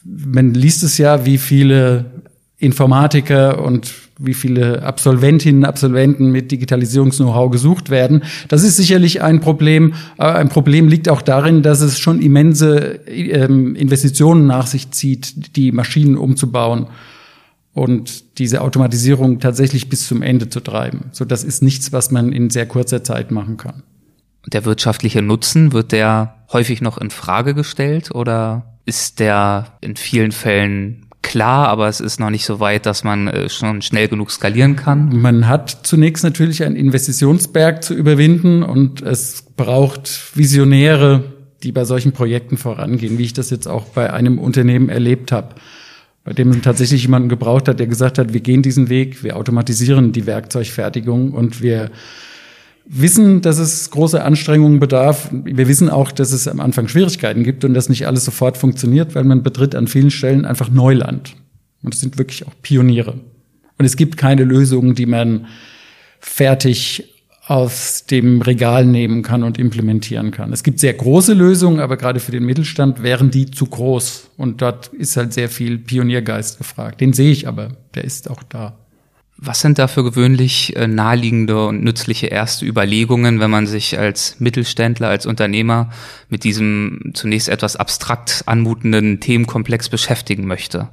man 0.05 0.55
liest 0.55 0.83
es 0.83 0.97
ja, 0.99 1.27
wie 1.27 1.39
viele 1.39 2.07
Informatiker 2.59 3.63
und 3.65 3.93
wie 4.19 4.35
viele 4.35 4.83
Absolventinnen, 4.83 5.65
Absolventen 5.65 6.31
mit 6.31 6.53
Digitalisierungs-Know-how 6.53 7.51
gesucht 7.51 7.89
werden. 7.89 8.23
Das 8.49 8.63
ist 8.63 8.77
sicherlich 8.77 9.23
ein 9.23 9.41
Problem. 9.41 9.95
Ein 10.19 10.51
Problem 10.51 10.89
liegt 10.89 11.09
auch 11.09 11.23
darin, 11.23 11.63
dass 11.63 11.81
es 11.81 11.99
schon 11.99 12.21
immense 12.21 13.01
ähm, 13.07 13.75
Investitionen 13.75 14.47
nach 14.47 14.67
sich 14.67 14.91
zieht, 14.91 15.57
die 15.57 15.73
Maschinen 15.73 16.19
umzubauen 16.19 16.87
und 17.73 18.39
diese 18.39 18.63
Automatisierung 18.63 19.39
tatsächlich 19.39 19.89
bis 19.89 20.07
zum 20.07 20.23
Ende 20.23 20.49
zu 20.49 20.61
treiben. 20.61 21.11
So, 21.13 21.25
das 21.25 21.45
ist 21.45 21.63
nichts, 21.63 21.93
was 21.93 22.11
man 22.11 22.33
in 22.33 22.51
sehr 22.51 22.67
kurzer 22.67 23.05
Zeit 23.05 23.31
machen 23.31 23.57
kann. 23.57 23.83
Der 24.47 24.65
wirtschaftliche 24.65 25.23
Nutzen, 25.23 25.73
wird 25.73 25.93
der 25.93 26.45
häufig 26.53 26.81
noch 26.81 26.99
in 26.99 27.11
Frage 27.11 27.55
gestellt 27.55 28.11
oder 28.13 28.79
ist 28.87 29.21
der 29.21 29.67
in 29.81 29.97
vielen 29.97 30.33
Fällen 30.33 31.07
klar, 31.23 31.69
aber 31.69 31.89
es 31.89 32.01
ist 32.01 32.19
noch 32.19 32.31
nicht 32.31 32.45
so 32.45 32.61
weit, 32.61 32.87
dass 32.87 33.05
man 33.05 33.29
äh, 33.29 33.49
schon 33.49 33.83
schnell 33.83 34.09
genug 34.09 34.31
skalieren 34.31 34.77
kann. 34.77 35.21
Man 35.21 35.47
hat 35.47 35.81
zunächst 35.83 36.25
natürlich 36.25 36.65
einen 36.65 36.77
Investitionsberg 36.77 37.85
zu 37.85 37.95
überwinden 37.95 38.63
und 38.63 39.03
es 39.03 39.45
braucht 39.57 40.37
Visionäre, 40.37 41.25
die 41.63 41.73
bei 41.73 41.85
solchen 41.85 42.13
Projekten 42.13 42.57
vorangehen, 42.57 43.19
wie 43.19 43.25
ich 43.25 43.35
das 43.35 43.51
jetzt 43.51 43.69
auch 43.69 43.85
bei 43.87 44.13
einem 44.13 44.39
Unternehmen 44.39 44.89
erlebt 44.89 45.31
habe, 45.31 45.55
bei 46.31 46.35
dem 46.35 46.51
man 46.51 46.63
tatsächlich 46.63 47.03
jemanden 47.03 47.29
gebraucht 47.29 47.67
hat, 47.67 47.81
der 47.81 47.89
gesagt 47.89 48.17
hat, 48.17 48.33
wir 48.33 48.39
gehen 48.39 48.63
diesen 48.63 48.89
Weg, 48.89 49.25
wir 49.25 49.37
automatisieren 49.37 50.13
die 50.13 50.27
Werkzeugfertigung 50.27 51.33
und 51.33 51.61
wir 51.61 51.91
wissen, 52.87 53.41
dass 53.41 53.59
es 53.59 53.91
große 53.91 54.23
Anstrengungen 54.23 54.79
bedarf. 54.79 55.29
Wir 55.33 55.67
wissen 55.67 55.91
auch, 55.91 56.13
dass 56.13 56.31
es 56.31 56.47
am 56.47 56.61
Anfang 56.61 56.87
Schwierigkeiten 56.87 57.43
gibt 57.43 57.65
und 57.65 57.75
dass 57.75 57.89
nicht 57.89 58.07
alles 58.07 58.25
sofort 58.25 58.57
funktioniert, 58.59 59.17
weil 59.17 59.25
man 59.25 59.43
betritt 59.43 59.75
an 59.75 59.89
vielen 59.89 60.13
Stellen 60.13 60.45
einfach 60.45 60.71
Neuland. 60.71 61.35
Und 61.83 61.95
es 61.95 62.01
sind 62.01 62.17
wirklich 62.17 62.47
auch 62.47 62.55
Pioniere. 62.63 63.19
Und 63.79 63.85
es 63.85 63.97
gibt 63.97 64.17
keine 64.17 64.45
Lösungen, 64.45 64.95
die 64.95 65.07
man 65.07 65.49
fertig 66.21 67.10
aus 67.51 68.05
dem 68.05 68.43
Regal 68.43 68.87
nehmen 68.87 69.23
kann 69.23 69.43
und 69.43 69.59
implementieren 69.59 70.31
kann. 70.31 70.53
Es 70.53 70.63
gibt 70.63 70.79
sehr 70.79 70.95
große 70.95 71.35
Lösungen, 71.35 71.81
aber 71.81 71.97
gerade 71.97 72.21
für 72.21 72.31
den 72.31 72.45
Mittelstand 72.45 73.03
wären 73.03 73.33
die 73.33 73.51
zu 73.51 73.67
groß. 73.67 74.31
Und 74.37 74.63
dort 74.63 74.87
ist 74.87 75.17
halt 75.17 75.33
sehr 75.33 75.49
viel 75.49 75.77
Pioniergeist 75.79 76.59
gefragt. 76.59 77.01
Den 77.01 77.13
sehe 77.13 77.33
ich 77.33 77.49
aber, 77.49 77.71
der 77.97 78.05
ist 78.05 78.31
auch 78.31 78.45
da. 78.45 78.79
Was 79.43 79.61
sind 79.61 79.79
da 79.79 79.89
für 79.89 80.05
gewöhnlich 80.05 80.77
äh, 80.77 80.87
naheliegende 80.87 81.67
und 81.67 81.83
nützliche 81.83 82.27
erste 82.27 82.67
Überlegungen, 82.67 83.41
wenn 83.41 83.51
man 83.51 83.67
sich 83.67 83.99
als 83.99 84.39
Mittelständler, 84.39 85.09
als 85.09 85.25
Unternehmer 85.25 85.89
mit 86.29 86.45
diesem 86.45 87.13
zunächst 87.15 87.49
etwas 87.49 87.77
abstrakt 87.77 88.43
anmutenden 88.45 89.21
Themenkomplex 89.21 89.89
beschäftigen 89.89 90.47
möchte? 90.47 90.89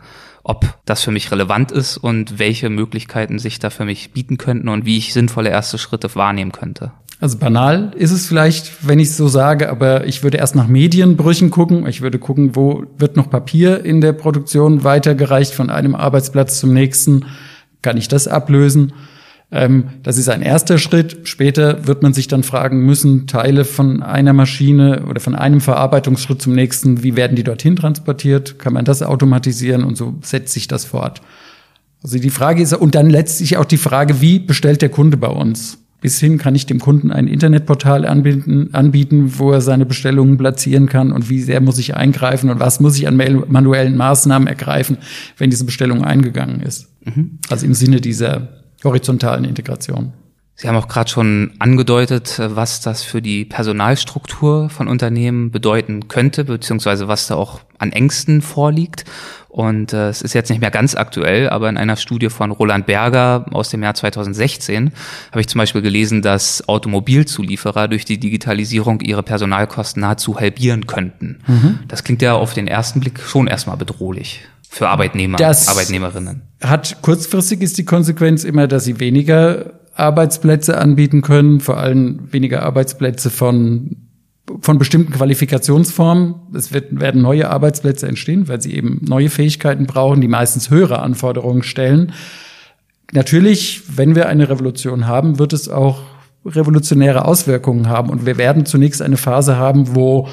ob 0.47 0.65
das 0.85 1.03
für 1.03 1.11
mich 1.11 1.29
relevant 1.29 1.73
ist 1.73 1.97
und 1.97 2.39
welche 2.39 2.69
Möglichkeiten 2.69 3.37
sich 3.37 3.59
da 3.59 3.69
für 3.69 3.83
mich 3.83 4.13
bieten 4.13 4.37
könnten 4.37 4.69
und 4.69 4.85
wie 4.85 4.97
ich 4.97 5.11
sinnvolle 5.11 5.49
erste 5.49 5.77
Schritte 5.77 6.15
wahrnehmen 6.15 6.53
könnte. 6.53 6.93
Also 7.19 7.37
banal 7.37 7.91
ist 7.97 8.11
es 8.11 8.27
vielleicht, 8.27 8.87
wenn 8.87 8.99
ich 8.99 9.09
es 9.09 9.17
so 9.17 9.27
sage, 9.27 9.69
aber 9.69 10.05
ich 10.05 10.23
würde 10.23 10.37
erst 10.37 10.55
nach 10.55 10.67
Medienbrüchen 10.67 11.49
gucken. 11.49 11.85
Ich 11.85 12.01
würde 12.01 12.17
gucken, 12.17 12.55
wo 12.55 12.85
wird 12.97 13.17
noch 13.17 13.29
Papier 13.29 13.83
in 13.83 13.99
der 13.99 14.13
Produktion 14.13 14.85
weitergereicht 14.85 15.53
von 15.53 15.69
einem 15.69 15.95
Arbeitsplatz 15.95 16.59
zum 16.61 16.73
nächsten. 16.73 17.25
Kann 17.81 17.97
ich 17.97 18.07
das 18.07 18.27
ablösen? 18.27 18.93
Ähm, 19.51 19.89
das 20.03 20.17
ist 20.17 20.29
ein 20.29 20.41
erster 20.41 20.77
Schritt. 20.77 21.19
Später 21.23 21.87
wird 21.87 22.03
man 22.03 22.13
sich 22.13 22.27
dann 22.27 22.43
fragen 22.43 22.85
müssen, 22.85 23.27
Teile 23.27 23.63
von 23.63 24.03
einer 24.03 24.33
Maschine 24.33 25.05
oder 25.09 25.21
von 25.21 25.35
einem 25.35 25.61
Verarbeitungsschritt 25.61 26.41
zum 26.41 26.53
nächsten, 26.53 27.03
wie 27.03 27.15
werden 27.15 27.35
die 27.35 27.43
dorthin 27.43 27.75
transportiert? 27.75 28.59
Kann 28.59 28.73
man 28.73 28.85
das 28.85 29.01
automatisieren? 29.01 29.83
Und 29.83 29.95
so 29.95 30.15
setzt 30.21 30.53
sich 30.53 30.67
das 30.67 30.85
fort. 30.85 31.21
Also 32.03 32.19
die 32.19 32.29
Frage 32.29 32.61
ist, 32.61 32.73
und 32.73 32.95
dann 32.95 33.09
letztlich 33.09 33.57
auch 33.57 33.65
die 33.65 33.77
Frage, 33.77 34.21
wie 34.21 34.39
bestellt 34.39 34.81
der 34.81 34.89
Kunde 34.89 35.17
bei 35.17 35.29
uns? 35.29 35.79
Bis 35.99 36.19
hin 36.19 36.37
kann 36.37 36.53
ich 36.53 36.67
dem 36.67 36.79
Kunden 36.79 37.11
ein 37.11 37.27
Internetportal 37.27 38.05
anbieten, 38.05 38.69
anbieten, 38.73 39.39
wo 39.39 39.51
er 39.51 39.61
seine 39.61 39.85
Bestellungen 39.85 40.37
platzieren 40.37 40.87
kann 40.87 41.11
und 41.11 41.29
wie 41.29 41.41
sehr 41.41 41.59
muss 41.59 41.79
ich 41.79 41.95
eingreifen 41.95 42.51
und 42.51 42.59
was 42.59 42.79
muss 42.79 42.97
ich 42.99 43.07
an 43.07 43.17
manuellen 43.17 43.97
Maßnahmen 43.97 44.47
ergreifen, 44.47 44.99
wenn 45.37 45.49
diese 45.49 45.65
Bestellung 45.65 46.03
eingegangen 46.05 46.61
ist. 46.61 46.87
Mhm. 47.15 47.39
Also 47.49 47.65
im 47.65 47.73
Sinne 47.73 48.01
dieser 48.01 48.49
horizontalen 48.83 49.45
Integration. 49.45 50.13
Sie 50.59 50.67
haben 50.67 50.75
auch 50.75 50.87
gerade 50.87 51.07
schon 51.07 51.53
angedeutet, 51.59 52.39
was 52.39 52.81
das 52.81 53.03
für 53.03 53.21
die 53.21 53.45
Personalstruktur 53.45 54.71
von 54.71 54.87
Unternehmen 54.87 55.51
bedeuten 55.51 56.07
könnte, 56.07 56.45
beziehungsweise 56.45 57.07
was 57.07 57.27
da 57.27 57.35
auch 57.35 57.59
an 57.77 57.91
Ängsten 57.91 58.41
vorliegt. 58.41 59.05
Und 59.49 59.93
äh, 59.93 60.09
es 60.09 60.23
ist 60.23 60.33
jetzt 60.33 60.49
nicht 60.49 60.59
mehr 60.59 60.71
ganz 60.71 60.95
aktuell, 60.95 61.49
aber 61.49 61.69
in 61.69 61.77
einer 61.77 61.95
Studie 61.95 62.29
von 62.29 62.49
Roland 62.49 62.87
Berger 62.87 63.45
aus 63.51 63.69
dem 63.69 63.83
Jahr 63.83 63.93
2016 63.93 64.91
habe 65.31 65.41
ich 65.41 65.47
zum 65.47 65.59
Beispiel 65.59 65.83
gelesen, 65.83 66.23
dass 66.23 66.67
Automobilzulieferer 66.67 67.87
durch 67.87 68.05
die 68.05 68.19
Digitalisierung 68.19 69.01
ihre 69.01 69.21
Personalkosten 69.21 70.01
nahezu 70.01 70.39
halbieren 70.39 70.87
könnten. 70.87 71.39
Mhm. 71.45 71.79
Das 71.87 72.03
klingt 72.03 72.23
ja 72.23 72.33
auf 72.33 72.55
den 72.55 72.67
ersten 72.67 72.99
Blick 72.99 73.19
schon 73.19 73.45
erstmal 73.45 73.77
bedrohlich 73.77 74.41
für 74.69 74.87
Arbeitnehmer, 74.87 75.37
das 75.37 75.67
Arbeitnehmerinnen. 75.67 76.43
Hat 76.61 77.01
kurzfristig 77.01 77.61
ist 77.61 77.77
die 77.77 77.85
Konsequenz 77.85 78.43
immer, 78.43 78.67
dass 78.67 78.83
sie 78.83 78.99
weniger 78.99 79.73
Arbeitsplätze 79.95 80.77
anbieten 80.77 81.21
können, 81.21 81.59
vor 81.59 81.77
allem 81.77 82.31
weniger 82.31 82.63
Arbeitsplätze 82.63 83.29
von 83.29 84.07
von 84.61 84.77
bestimmten 84.77 85.11
Qualifikationsformen. 85.11 86.35
Es 86.53 86.71
wird, 86.71 86.99
werden 86.99 87.21
neue 87.21 87.49
Arbeitsplätze 87.49 88.07
entstehen, 88.07 88.47
weil 88.47 88.61
sie 88.61 88.73
eben 88.73 89.01
neue 89.03 89.29
Fähigkeiten 89.29 89.87
brauchen, 89.87 90.21
die 90.21 90.27
meistens 90.27 90.69
höhere 90.69 90.99
Anforderungen 90.99 91.63
stellen. 91.63 92.13
Natürlich, 93.11 93.83
wenn 93.95 94.15
wir 94.15 94.29
eine 94.29 94.49
Revolution 94.49 95.07
haben, 95.07 95.39
wird 95.39 95.53
es 95.53 95.69
auch 95.69 95.99
revolutionäre 96.45 97.25
Auswirkungen 97.25 97.89
haben. 97.89 98.09
Und 98.09 98.25
wir 98.25 98.37
werden 98.37 98.65
zunächst 98.65 99.01
eine 99.01 99.17
Phase 99.17 99.57
haben, 99.57 99.95
wo 99.95 100.29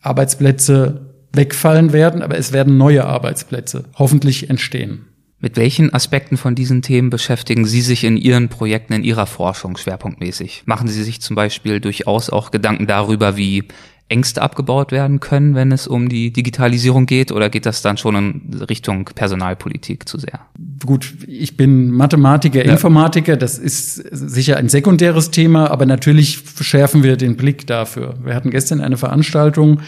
Arbeitsplätze 0.00 1.11
wegfallen 1.32 1.92
werden, 1.92 2.22
aber 2.22 2.36
es 2.36 2.52
werden 2.52 2.76
neue 2.76 3.04
Arbeitsplätze 3.04 3.84
hoffentlich 3.94 4.50
entstehen. 4.50 5.06
Mit 5.38 5.56
welchen 5.56 5.92
Aspekten 5.92 6.36
von 6.36 6.54
diesen 6.54 6.82
Themen 6.82 7.10
beschäftigen 7.10 7.64
Sie 7.64 7.80
sich 7.80 8.04
in 8.04 8.16
Ihren 8.16 8.48
Projekten, 8.48 8.92
in 8.92 9.02
Ihrer 9.02 9.26
Forschung 9.26 9.76
schwerpunktmäßig? 9.76 10.62
Machen 10.66 10.86
Sie 10.86 11.02
sich 11.02 11.20
zum 11.20 11.34
Beispiel 11.34 11.80
durchaus 11.80 12.30
auch 12.30 12.52
Gedanken 12.52 12.86
darüber, 12.86 13.36
wie 13.36 13.64
Ängste 14.08 14.42
abgebaut 14.42 14.92
werden 14.92 15.20
können, 15.20 15.54
wenn 15.54 15.72
es 15.72 15.88
um 15.88 16.08
die 16.08 16.32
Digitalisierung 16.32 17.06
geht, 17.06 17.32
oder 17.32 17.48
geht 17.48 17.66
das 17.66 17.82
dann 17.82 17.96
schon 17.96 18.14
in 18.14 18.62
Richtung 18.62 19.06
Personalpolitik 19.06 20.08
zu 20.08 20.18
sehr? 20.18 20.40
Gut, 20.84 21.14
ich 21.26 21.56
bin 21.56 21.90
Mathematiker, 21.90 22.64
ja. 22.64 22.70
Informatiker, 22.70 23.36
das 23.36 23.58
ist 23.58 23.94
sicher 23.94 24.58
ein 24.58 24.68
sekundäres 24.68 25.30
Thema, 25.30 25.70
aber 25.70 25.86
natürlich 25.86 26.42
schärfen 26.60 27.02
wir 27.02 27.16
den 27.16 27.36
Blick 27.36 27.66
dafür. 27.66 28.14
Wir 28.22 28.34
hatten 28.34 28.50
gestern 28.50 28.80
eine 28.80 28.98
Veranstaltung, 28.98 29.80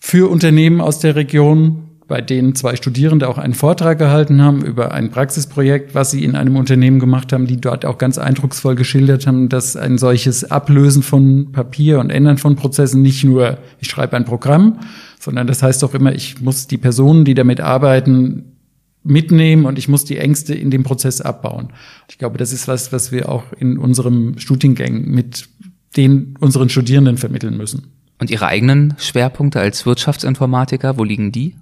für 0.00 0.28
Unternehmen 0.30 0.80
aus 0.80 0.98
der 0.98 1.14
Region, 1.14 1.84
bei 2.08 2.20
denen 2.20 2.56
zwei 2.56 2.74
Studierende 2.74 3.28
auch 3.28 3.38
einen 3.38 3.54
Vortrag 3.54 3.98
gehalten 3.98 4.42
haben 4.42 4.64
über 4.64 4.92
ein 4.92 5.12
Praxisprojekt, 5.12 5.94
was 5.94 6.10
sie 6.10 6.24
in 6.24 6.34
einem 6.34 6.56
Unternehmen 6.56 6.98
gemacht 6.98 7.32
haben, 7.32 7.46
die 7.46 7.60
dort 7.60 7.84
auch 7.84 7.98
ganz 7.98 8.18
eindrucksvoll 8.18 8.74
geschildert 8.74 9.28
haben, 9.28 9.48
dass 9.48 9.76
ein 9.76 9.96
solches 9.96 10.50
Ablösen 10.50 11.04
von 11.04 11.52
Papier 11.52 12.00
und 12.00 12.10
Ändern 12.10 12.38
von 12.38 12.56
Prozessen 12.56 13.02
nicht 13.02 13.22
nur, 13.22 13.58
ich 13.78 13.88
schreibe 13.88 14.16
ein 14.16 14.24
Programm, 14.24 14.80
sondern 15.20 15.46
das 15.46 15.62
heißt 15.62 15.84
auch 15.84 15.94
immer, 15.94 16.12
ich 16.12 16.40
muss 16.40 16.66
die 16.66 16.78
Personen, 16.78 17.24
die 17.24 17.34
damit 17.34 17.60
arbeiten, 17.60 18.56
mitnehmen 19.02 19.64
und 19.64 19.78
ich 19.78 19.88
muss 19.88 20.04
die 20.04 20.18
Ängste 20.18 20.54
in 20.54 20.70
dem 20.70 20.82
Prozess 20.82 21.20
abbauen. 21.20 21.68
Ich 22.08 22.18
glaube, 22.18 22.38
das 22.38 22.52
ist 22.52 22.66
was, 22.68 22.92
was 22.92 23.12
wir 23.12 23.28
auch 23.28 23.44
in 23.58 23.78
unserem 23.78 24.38
Studiengang 24.38 25.04
mit 25.04 25.48
den 25.96 26.34
unseren 26.40 26.68
Studierenden 26.68 27.16
vermitteln 27.16 27.56
müssen. 27.56 27.99
Und 28.20 28.30
Ihre 28.30 28.46
eigenen 28.46 28.94
Schwerpunkte 28.98 29.60
als 29.60 29.86
Wirtschaftsinformatiker, 29.86 30.98
wo 30.98 31.04
liegen 31.04 31.32
die? 31.32 31.56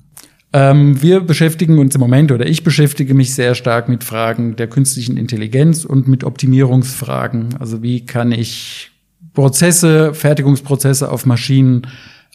Ähm, 0.52 1.00
wir 1.00 1.20
beschäftigen 1.20 1.78
uns 1.78 1.94
im 1.94 2.00
Moment 2.00 2.32
oder 2.32 2.46
ich 2.46 2.64
beschäftige 2.64 3.14
mich 3.14 3.34
sehr 3.34 3.54
stark 3.54 3.88
mit 3.88 4.02
Fragen 4.02 4.56
der 4.56 4.66
künstlichen 4.66 5.16
Intelligenz 5.16 5.84
und 5.84 6.08
mit 6.08 6.24
Optimierungsfragen. 6.24 7.56
Also 7.58 7.82
wie 7.82 8.06
kann 8.06 8.32
ich 8.32 8.90
Prozesse, 9.34 10.14
Fertigungsprozesse 10.14 11.12
auf 11.12 11.26
Maschinen 11.26 11.86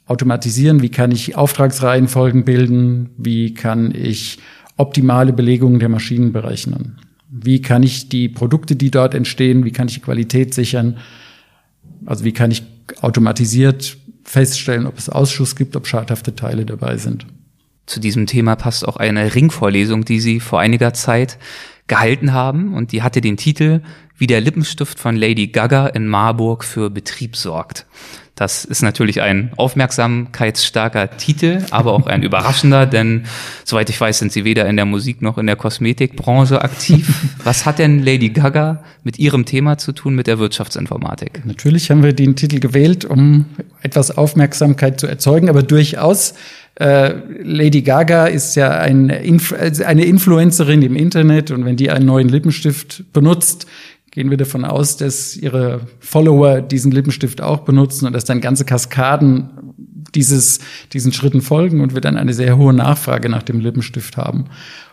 automatisieren? 0.06 0.82
Wie 0.82 0.90
kann 0.90 1.12
ich 1.12 1.36
Auftragsreihenfolgen 1.36 2.46
bilden? 2.46 3.10
Wie 3.18 3.54
kann 3.54 3.94
ich 3.94 4.38
optimale 4.78 5.34
Belegungen 5.34 5.80
der 5.80 5.90
Maschinen 5.90 6.32
berechnen? 6.32 7.00
Wie 7.30 7.62
kann 7.62 7.82
ich 7.82 8.10
die 8.10 8.30
Produkte, 8.30 8.76
die 8.76 8.92
dort 8.92 9.16
entstehen, 9.16 9.66
wie 9.66 9.72
kann 9.72 9.88
ich 9.88 9.96
die 9.96 10.02
Qualität 10.02 10.54
sichern? 10.54 10.98
Also 12.06 12.26
wie 12.26 12.32
kann 12.32 12.52
ich 12.52 12.64
automatisiert 13.02 13.98
feststellen, 14.24 14.88
ob 14.88 14.98
es 14.98 15.10
Ausschuss 15.10 15.56
gibt, 15.56 15.76
ob 15.76 15.88
schadhafte 15.88 16.36
Teile 16.36 16.66
dabei 16.66 16.98
sind. 16.98 17.26
Zu 17.86 18.00
diesem 18.00 18.28
Thema 18.28 18.56
passt 18.56 18.88
auch 18.88 18.98
eine 18.98 19.36
Ringvorlesung, 19.36 20.06
die 20.06 20.20
Sie 20.20 20.40
vor 20.40 20.60
einiger 20.60 20.94
Zeit 20.94 21.38
gehalten 21.88 22.34
haben 22.34 22.74
und 22.74 22.92
die 22.92 23.04
hatte 23.04 23.20
den 23.20 23.38
Titel 23.38 23.82
Wie 24.18 24.28
der 24.28 24.42
Lippenstift 24.42 25.00
von 25.00 25.16
Lady 25.16 25.48
Gaga 25.48 25.88
in 25.88 26.08
Marburg 26.08 26.64
für 26.64 26.90
Betrieb 26.90 27.36
sorgt. 27.36 27.86
Das 28.44 28.66
ist 28.66 28.82
natürlich 28.82 29.22
ein 29.22 29.52
aufmerksamkeitsstarker 29.56 31.16
Titel, 31.16 31.64
aber 31.72 31.94
auch 31.94 32.08
ein 32.08 32.24
überraschender, 32.24 32.86
denn 32.98 33.24
soweit 33.64 33.90
ich 33.90 34.02
weiß, 34.02 34.20
sind 34.20 34.34
Sie 34.34 34.44
weder 34.44 34.66
in 34.66 34.76
der 34.76 34.84
Musik 34.84 35.22
noch 35.22 35.38
in 35.38 35.48
der 35.48 35.56
Kosmetikbranche 35.56 36.62
aktiv. 36.62 37.08
Was 37.46 37.66
hat 37.66 37.80
denn 37.80 38.04
Lady 38.04 38.32
Gaga 38.32 38.84
mit 39.06 39.18
Ihrem 39.18 39.46
Thema 39.46 39.78
zu 39.78 39.94
tun 39.94 40.14
mit 40.14 40.28
der 40.28 40.40
Wirtschaftsinformatik? 40.40 41.46
Natürlich 41.46 41.90
haben 41.90 42.04
wir 42.04 42.12
den 42.12 42.36
Titel 42.36 42.60
gewählt, 42.60 43.06
um 43.06 43.46
etwas 43.82 44.18
Aufmerksamkeit 44.18 45.00
zu 45.00 45.08
erzeugen, 45.08 45.48
aber 45.48 45.64
durchaus 45.64 46.34
äh, 46.76 47.14
Lady 47.44 47.82
Gaga 47.82 48.26
ist 48.26 48.56
ja 48.56 48.72
ein 48.72 49.10
Inf 49.10 49.54
eine 49.54 50.04
Influencerin 50.04 50.82
im 50.82 50.98
Internet 50.98 51.52
und 51.52 51.64
wenn 51.64 51.78
die 51.78 51.92
einen 51.92 52.08
neuen 52.08 52.28
Lippenstift 52.28 53.06
benutzt, 53.14 53.68
gehen 54.14 54.30
wir 54.30 54.38
davon 54.38 54.64
aus, 54.64 54.96
dass 54.96 55.36
ihre 55.36 55.82
Follower 56.00 56.62
diesen 56.62 56.92
Lippenstift 56.92 57.42
auch 57.42 57.62
benutzen 57.62 58.06
und 58.06 58.14
dass 58.14 58.26
dann 58.26 58.42
ganze 58.42 58.64
Kaskaden 58.64 59.50
dieses, 60.14 60.60
diesen 60.94 61.12
Schritten 61.12 61.42
folgen 61.42 61.82
und 61.82 61.96
wir 61.96 62.02
dann 62.02 62.16
eine 62.16 62.34
sehr 62.34 62.56
hohe 62.56 62.74
Nachfrage 62.74 63.28
nach 63.28 63.42
dem 63.42 63.60
Lippenstift 63.60 64.16
haben. 64.16 64.46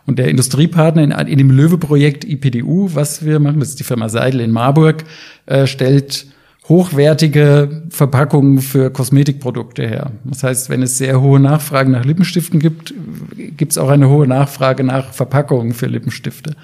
Und 0.06 0.18
der 0.18 0.28
Industriepartner 0.28 1.02
in, 1.02 1.10
in 1.10 1.36
dem 1.36 1.50
Löwe-Projekt 1.50 2.24
IPDU, 2.24 2.94
was 2.94 3.22
wir 3.22 3.40
machen, 3.40 3.60
das 3.60 3.68
ist 3.68 3.80
die 3.80 3.84
Firma 3.84 4.08
Seidel 4.08 4.40
in 4.40 4.52
Marburg, 4.52 5.04
äh, 5.44 5.66
stellt 5.66 6.26
hochwertige 6.70 7.82
Verpackungen 7.90 8.60
für 8.60 8.90
Kosmetikprodukte 8.90 9.86
her. 9.86 10.12
Das 10.24 10.44
heißt, 10.44 10.70
wenn 10.70 10.80
es 10.82 10.96
sehr 10.96 11.20
hohe 11.20 11.40
Nachfragen 11.40 11.90
nach 11.92 12.06
Lippenstiften 12.06 12.58
gibt, 12.58 12.94
gibt 13.36 13.72
es 13.72 13.76
auch 13.76 13.90
eine 13.90 14.08
hohe 14.08 14.26
Nachfrage 14.26 14.82
nach 14.82 15.12
Verpackungen 15.12 15.74
für 15.74 15.88
Lippenstifte. 15.88 16.56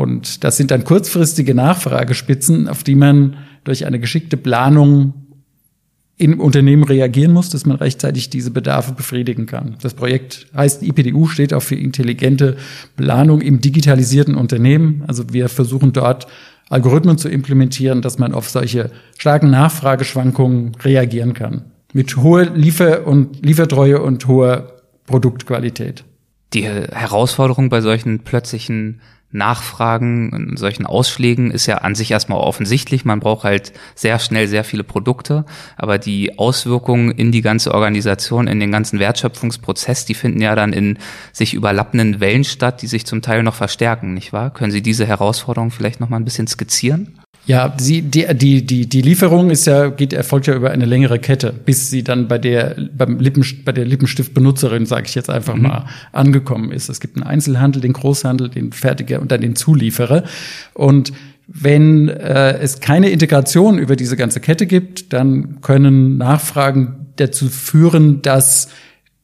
Und 0.00 0.44
das 0.44 0.56
sind 0.56 0.70
dann 0.70 0.84
kurzfristige 0.84 1.54
Nachfragespitzen, 1.54 2.68
auf 2.68 2.82
die 2.84 2.94
man 2.94 3.36
durch 3.64 3.84
eine 3.84 4.00
geschickte 4.00 4.38
Planung 4.38 5.12
im 6.16 6.40
Unternehmen 6.40 6.84
reagieren 6.84 7.32
muss, 7.32 7.50
dass 7.50 7.66
man 7.66 7.76
rechtzeitig 7.76 8.30
diese 8.30 8.50
Bedarfe 8.50 8.92
befriedigen 8.92 9.44
kann. 9.44 9.76
Das 9.82 9.92
Projekt 9.92 10.46
heißt 10.56 10.82
IPDU, 10.82 11.26
steht 11.26 11.52
auch 11.52 11.62
für 11.62 11.74
intelligente 11.74 12.56
Planung 12.96 13.42
im 13.42 13.60
digitalisierten 13.60 14.36
Unternehmen. 14.36 15.04
Also 15.06 15.34
wir 15.34 15.50
versuchen 15.50 15.92
dort 15.92 16.26
Algorithmen 16.70 17.18
zu 17.18 17.28
implementieren, 17.28 18.00
dass 18.00 18.18
man 18.18 18.32
auf 18.32 18.48
solche 18.48 18.90
starken 19.18 19.50
Nachfrageschwankungen 19.50 20.76
reagieren 20.76 21.34
kann. 21.34 21.66
Mit 21.92 22.16
hoher 22.16 22.46
Liefer- 22.46 23.06
und 23.06 23.44
Liefertreue 23.44 24.00
und 24.00 24.26
hoher 24.26 24.80
Produktqualität. 25.06 26.04
Die 26.54 26.64
Herausforderung 26.64 27.68
bei 27.68 27.82
solchen 27.82 28.20
plötzlichen 28.20 29.02
Nachfragen 29.32 30.32
und 30.32 30.58
solchen 30.58 30.86
Ausschlägen 30.86 31.50
ist 31.50 31.66
ja 31.66 31.78
an 31.78 31.94
sich 31.94 32.10
erstmal 32.10 32.38
offensichtlich. 32.38 33.04
Man 33.04 33.20
braucht 33.20 33.44
halt 33.44 33.72
sehr 33.94 34.18
schnell 34.18 34.48
sehr 34.48 34.64
viele 34.64 34.82
Produkte, 34.82 35.44
aber 35.76 35.98
die 35.98 36.38
Auswirkungen 36.38 37.12
in 37.12 37.30
die 37.30 37.42
ganze 37.42 37.72
Organisation, 37.72 38.48
in 38.48 38.58
den 38.58 38.72
ganzen 38.72 38.98
Wertschöpfungsprozess, 38.98 40.04
die 40.04 40.14
finden 40.14 40.40
ja 40.40 40.54
dann 40.56 40.72
in 40.72 40.98
sich 41.32 41.54
überlappenden 41.54 42.20
Wellen 42.20 42.44
statt, 42.44 42.82
die 42.82 42.88
sich 42.88 43.06
zum 43.06 43.22
Teil 43.22 43.42
noch 43.42 43.54
verstärken, 43.54 44.14
nicht 44.14 44.32
wahr? 44.32 44.50
Können 44.50 44.72
Sie 44.72 44.82
diese 44.82 45.06
Herausforderung 45.06 45.70
vielleicht 45.70 46.00
noch 46.00 46.08
mal 46.08 46.16
ein 46.16 46.24
bisschen 46.24 46.48
skizzieren? 46.48 47.20
Ja, 47.50 47.74
sie, 47.80 48.02
die, 48.02 48.32
die, 48.32 48.64
die, 48.64 48.88
die 48.88 49.02
Lieferung 49.02 49.50
ist 49.50 49.66
ja, 49.66 49.88
geht, 49.88 50.12
erfolgt 50.12 50.46
ja 50.46 50.54
über 50.54 50.70
eine 50.70 50.84
längere 50.84 51.18
Kette, 51.18 51.52
bis 51.52 51.90
sie 51.90 52.04
dann 52.04 52.28
bei 52.28 52.38
der, 52.38 52.76
beim 52.96 53.18
Lippen, 53.18 53.44
bei 53.64 53.72
der 53.72 53.84
Lippenstiftbenutzerin, 53.86 54.86
sage 54.86 55.06
ich 55.08 55.16
jetzt 55.16 55.28
einfach 55.28 55.56
mhm. 55.56 55.62
mal, 55.62 55.86
angekommen 56.12 56.70
ist. 56.70 56.88
Es 56.88 57.00
gibt 57.00 57.16
einen 57.16 57.24
Einzelhandel, 57.24 57.82
den 57.82 57.92
Großhandel, 57.92 58.50
den 58.50 58.70
Fertiger 58.70 59.20
und 59.20 59.32
dann 59.32 59.40
den 59.40 59.56
Zulieferer. 59.56 60.22
Und 60.74 61.12
wenn 61.48 62.08
äh, 62.08 62.56
es 62.58 62.78
keine 62.78 63.10
Integration 63.10 63.78
über 63.78 63.96
diese 63.96 64.16
ganze 64.16 64.38
Kette 64.38 64.68
gibt, 64.68 65.12
dann 65.12 65.60
können 65.60 66.18
Nachfragen 66.18 67.08
dazu 67.16 67.48
führen, 67.48 68.22
dass 68.22 68.68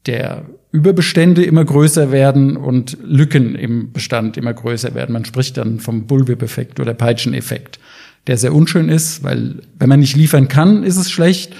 der 0.05 0.43
Überbestände 0.73 1.45
immer 1.45 1.63
größer 1.63 2.11
werden 2.11 2.57
und 2.57 2.97
Lücken 3.01 3.55
im 3.55 3.93
Bestand 3.93 4.35
immer 4.35 4.53
größer 4.53 4.95
werden. 4.95 5.13
Man 5.13 5.23
spricht 5.23 5.55
dann 5.55 5.79
vom 5.79 6.07
Bullwhip-Effekt 6.07 6.81
oder 6.81 6.93
Peitscheneffekt 6.93 7.79
der 8.27 8.37
sehr 8.37 8.53
unschön 8.53 8.89
ist, 8.89 9.23
weil 9.23 9.55
wenn 9.79 9.89
man 9.89 9.99
nicht 9.99 10.15
liefern 10.15 10.47
kann, 10.47 10.83
ist 10.83 10.97
es 10.97 11.09
schlecht. 11.09 11.53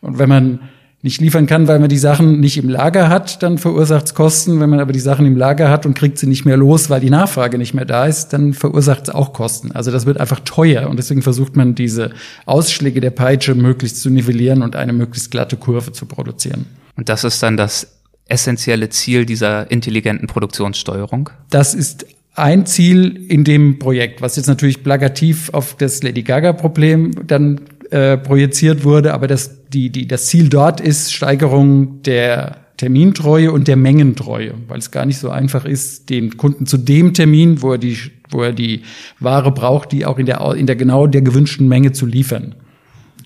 Und 0.00 0.18
wenn 0.18 0.28
man 0.28 0.60
nicht 1.04 1.20
liefern 1.20 1.46
kann, 1.46 1.68
weil 1.68 1.80
man 1.80 1.90
die 1.90 1.98
Sachen 1.98 2.40
nicht 2.40 2.56
im 2.56 2.70
Lager 2.70 3.10
hat, 3.10 3.42
dann 3.42 3.58
verursacht 3.58 4.06
es 4.06 4.14
Kosten. 4.14 4.58
Wenn 4.58 4.70
man 4.70 4.80
aber 4.80 4.94
die 4.94 5.00
Sachen 5.00 5.26
im 5.26 5.36
Lager 5.36 5.68
hat 5.68 5.84
und 5.84 5.92
kriegt 5.92 6.16
sie 6.18 6.26
nicht 6.26 6.46
mehr 6.46 6.56
los, 6.56 6.88
weil 6.88 7.00
die 7.00 7.10
Nachfrage 7.10 7.58
nicht 7.58 7.74
mehr 7.74 7.84
da 7.84 8.06
ist, 8.06 8.28
dann 8.28 8.54
verursacht 8.54 9.08
es 9.08 9.14
auch 9.14 9.34
Kosten. 9.34 9.72
Also 9.72 9.90
das 9.90 10.06
wird 10.06 10.18
einfach 10.18 10.40
teuer 10.40 10.88
und 10.88 10.96
deswegen 10.96 11.20
versucht 11.20 11.56
man 11.56 11.74
diese 11.74 12.12
Ausschläge 12.46 13.02
der 13.02 13.10
Peitsche 13.10 13.54
möglichst 13.54 14.00
zu 14.00 14.08
nivellieren 14.08 14.62
und 14.62 14.76
eine 14.76 14.94
möglichst 14.94 15.30
glatte 15.30 15.58
Kurve 15.58 15.92
zu 15.92 16.06
produzieren. 16.06 16.64
Und 16.96 17.10
das 17.10 17.22
ist 17.24 17.42
dann 17.42 17.58
das 17.58 17.86
essentielle 18.26 18.88
Ziel 18.88 19.26
dieser 19.26 19.70
intelligenten 19.70 20.26
Produktionssteuerung? 20.26 21.30
Das 21.50 21.74
ist 21.74 22.06
ein 22.34 22.66
Ziel 22.66 23.26
in 23.28 23.44
dem 23.44 23.78
Projekt, 23.78 24.20
was 24.20 24.36
jetzt 24.36 24.48
natürlich 24.48 24.82
plakativ 24.82 25.50
auf 25.52 25.76
das 25.76 26.02
Lady 26.02 26.22
Gaga-Problem 26.22 27.12
dann 27.26 27.60
äh, 27.90 28.16
projiziert 28.16 28.84
wurde, 28.84 29.14
aber 29.14 29.26
das, 29.26 29.68
die, 29.68 29.90
die, 29.90 30.08
das 30.08 30.26
Ziel 30.26 30.48
dort 30.48 30.80
ist 30.80 31.12
Steigerung 31.12 32.02
der 32.02 32.56
Termintreue 32.76 33.52
und 33.52 33.68
der 33.68 33.76
Mengentreue, 33.76 34.54
weil 34.66 34.78
es 34.78 34.90
gar 34.90 35.06
nicht 35.06 35.18
so 35.18 35.30
einfach 35.30 35.64
ist, 35.64 36.10
den 36.10 36.36
Kunden 36.36 36.66
zu 36.66 36.76
dem 36.76 37.14
Termin, 37.14 37.62
wo 37.62 37.72
er 37.72 37.78
die, 37.78 37.96
wo 38.30 38.42
er 38.42 38.52
die 38.52 38.82
Ware 39.20 39.52
braucht, 39.52 39.92
die 39.92 40.04
auch 40.04 40.18
in 40.18 40.26
der, 40.26 40.40
in 40.56 40.66
der 40.66 40.74
genau 40.74 41.06
der 41.06 41.22
gewünschten 41.22 41.68
Menge 41.68 41.92
zu 41.92 42.04
liefern. 42.04 42.56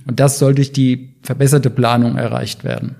Und 0.07 0.21
das 0.21 0.39
soll 0.39 0.55
durch 0.55 0.73
die 0.73 1.11
verbesserte 1.23 1.71
Planung 1.71 2.17
erreicht 2.17 2.63
werden. 2.63 2.97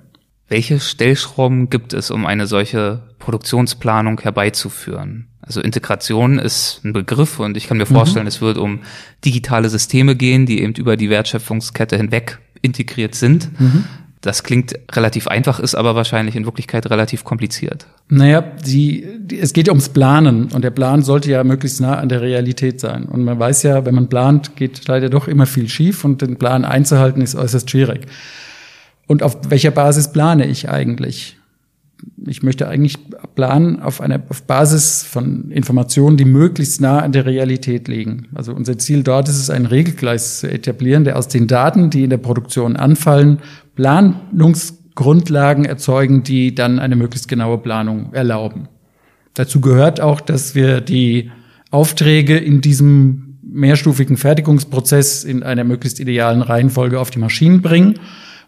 Welche 0.49 0.79
Stellschrauben 0.79 1.69
gibt 1.69 1.93
es, 1.93 2.09
um 2.09 2.25
eine 2.25 2.47
solche 2.47 3.03
Produktionsplanung 3.19 4.19
herbeizuführen? 4.19 5.27
Also 5.41 5.61
Integration 5.61 6.39
ist 6.39 6.81
ein 6.83 6.93
Begriff 6.93 7.39
und 7.39 7.55
ich 7.55 7.67
kann 7.67 7.77
mir 7.77 7.85
mhm. 7.85 7.93
vorstellen, 7.93 8.25
mhm. 8.25 8.29
es 8.29 8.41
wird 8.41 8.57
um 8.57 8.79
digitale 9.23 9.69
Systeme 9.69 10.15
gehen, 10.15 10.45
die 10.45 10.61
eben 10.61 10.73
über 10.73 10.97
die 10.97 11.09
Wertschöpfungskette 11.09 11.97
hinweg 11.97 12.39
integriert 12.61 13.15
sind. 13.15 13.49
Mhm. 13.59 13.85
Das 14.21 14.43
klingt 14.43 14.77
relativ 14.91 15.27
einfach, 15.27 15.59
ist 15.59 15.75
aber 15.75 15.95
wahrscheinlich 15.95 16.35
in 16.35 16.45
Wirklichkeit 16.45 16.89
relativ 16.89 17.23
kompliziert. 17.23 17.87
Naja, 18.09 18.41
die, 18.41 19.07
die, 19.19 19.39
es 19.39 19.53
geht 19.53 19.67
ja 19.67 19.71
ums 19.71 19.89
Planen 19.89 20.47
und 20.51 20.63
der 20.63 20.71
Plan 20.71 21.03
sollte 21.03 21.31
ja 21.31 21.43
möglichst 21.43 21.79
nah 21.79 21.95
an 21.95 22.09
der 22.09 22.21
Realität 22.21 22.81
sein. 22.81 23.05
Und 23.05 23.23
man 23.23 23.39
weiß 23.39 23.63
ja, 23.63 23.85
wenn 23.85 23.95
man 23.95 24.09
plant, 24.09 24.57
geht 24.57 24.87
leider 24.87 25.09
doch 25.09 25.29
immer 25.29 25.45
viel 25.45 25.69
schief 25.69 26.03
und 26.03 26.21
den 26.21 26.35
Plan 26.37 26.65
einzuhalten 26.65 27.21
ist 27.21 27.35
äußerst 27.35 27.69
schwierig. 27.69 28.07
Und 29.09 29.23
auf 29.23 29.49
welcher 29.49 29.71
Basis 29.71 30.11
plane 30.11 30.45
ich 30.45 30.69
eigentlich? 30.69 31.39
ich 32.27 32.43
möchte 32.43 32.67
eigentlich 32.67 32.97
planen 33.35 33.81
auf 33.81 34.01
einer 34.01 34.21
auf 34.29 34.43
Basis 34.43 35.03
von 35.03 35.51
Informationen, 35.51 36.15
die 36.15 36.25
möglichst 36.25 36.79
nah 36.79 36.99
an 36.99 37.11
der 37.11 37.25
Realität 37.25 37.87
liegen. 37.87 38.27
Also 38.33 38.53
unser 38.53 38.77
Ziel 38.77 39.03
dort 39.03 39.27
ist 39.27 39.39
es, 39.39 39.49
einen 39.49 39.65
Regelgleis 39.65 40.39
zu 40.39 40.49
etablieren, 40.49 41.03
der 41.03 41.17
aus 41.17 41.27
den 41.27 41.47
Daten, 41.47 41.89
die 41.89 42.03
in 42.03 42.09
der 42.09 42.17
Produktion 42.17 42.75
anfallen, 42.75 43.39
Planungsgrundlagen 43.75 45.65
erzeugen, 45.65 46.23
die 46.23 46.55
dann 46.55 46.79
eine 46.79 46.95
möglichst 46.95 47.27
genaue 47.27 47.57
Planung 47.57 48.13
erlauben. 48.13 48.69
Dazu 49.33 49.59
gehört 49.59 49.99
auch, 49.99 50.21
dass 50.21 50.55
wir 50.55 50.81
die 50.81 51.31
Aufträge 51.71 52.37
in 52.37 52.61
diesem 52.61 53.39
mehrstufigen 53.41 54.17
Fertigungsprozess 54.17 55.23
in 55.23 55.43
einer 55.43 55.63
möglichst 55.63 55.99
idealen 55.99 56.41
Reihenfolge 56.41 56.99
auf 56.99 57.09
die 57.09 57.19
Maschinen 57.19 57.61
bringen 57.61 57.99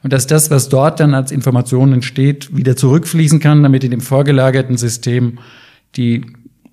und 0.03 0.13
dass 0.13 0.27
das, 0.27 0.49
was 0.49 0.69
dort 0.69 0.99
dann 0.99 1.13
als 1.13 1.31
Information 1.31 1.93
entsteht, 1.93 2.55
wieder 2.55 2.75
zurückfließen 2.75 3.39
kann, 3.39 3.63
damit 3.63 3.83
in 3.83 3.91
dem 3.91 4.01
vorgelagerten 4.01 4.77
System 4.77 5.39
die 5.95 6.25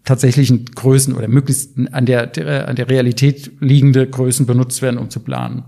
tatsächlichen 0.05 0.65
Größen 0.65 1.15
oder 1.15 1.29
möglichst 1.29 1.73
an 1.93 2.07
der, 2.07 2.69
an 2.69 2.77
der 2.77 2.89
Realität 2.89 3.53
liegende 3.61 4.09
Größen 4.09 4.47
benutzt 4.47 4.81
werden, 4.81 4.99
um 4.99 5.11
zu 5.11 5.21
planen. 5.21 5.65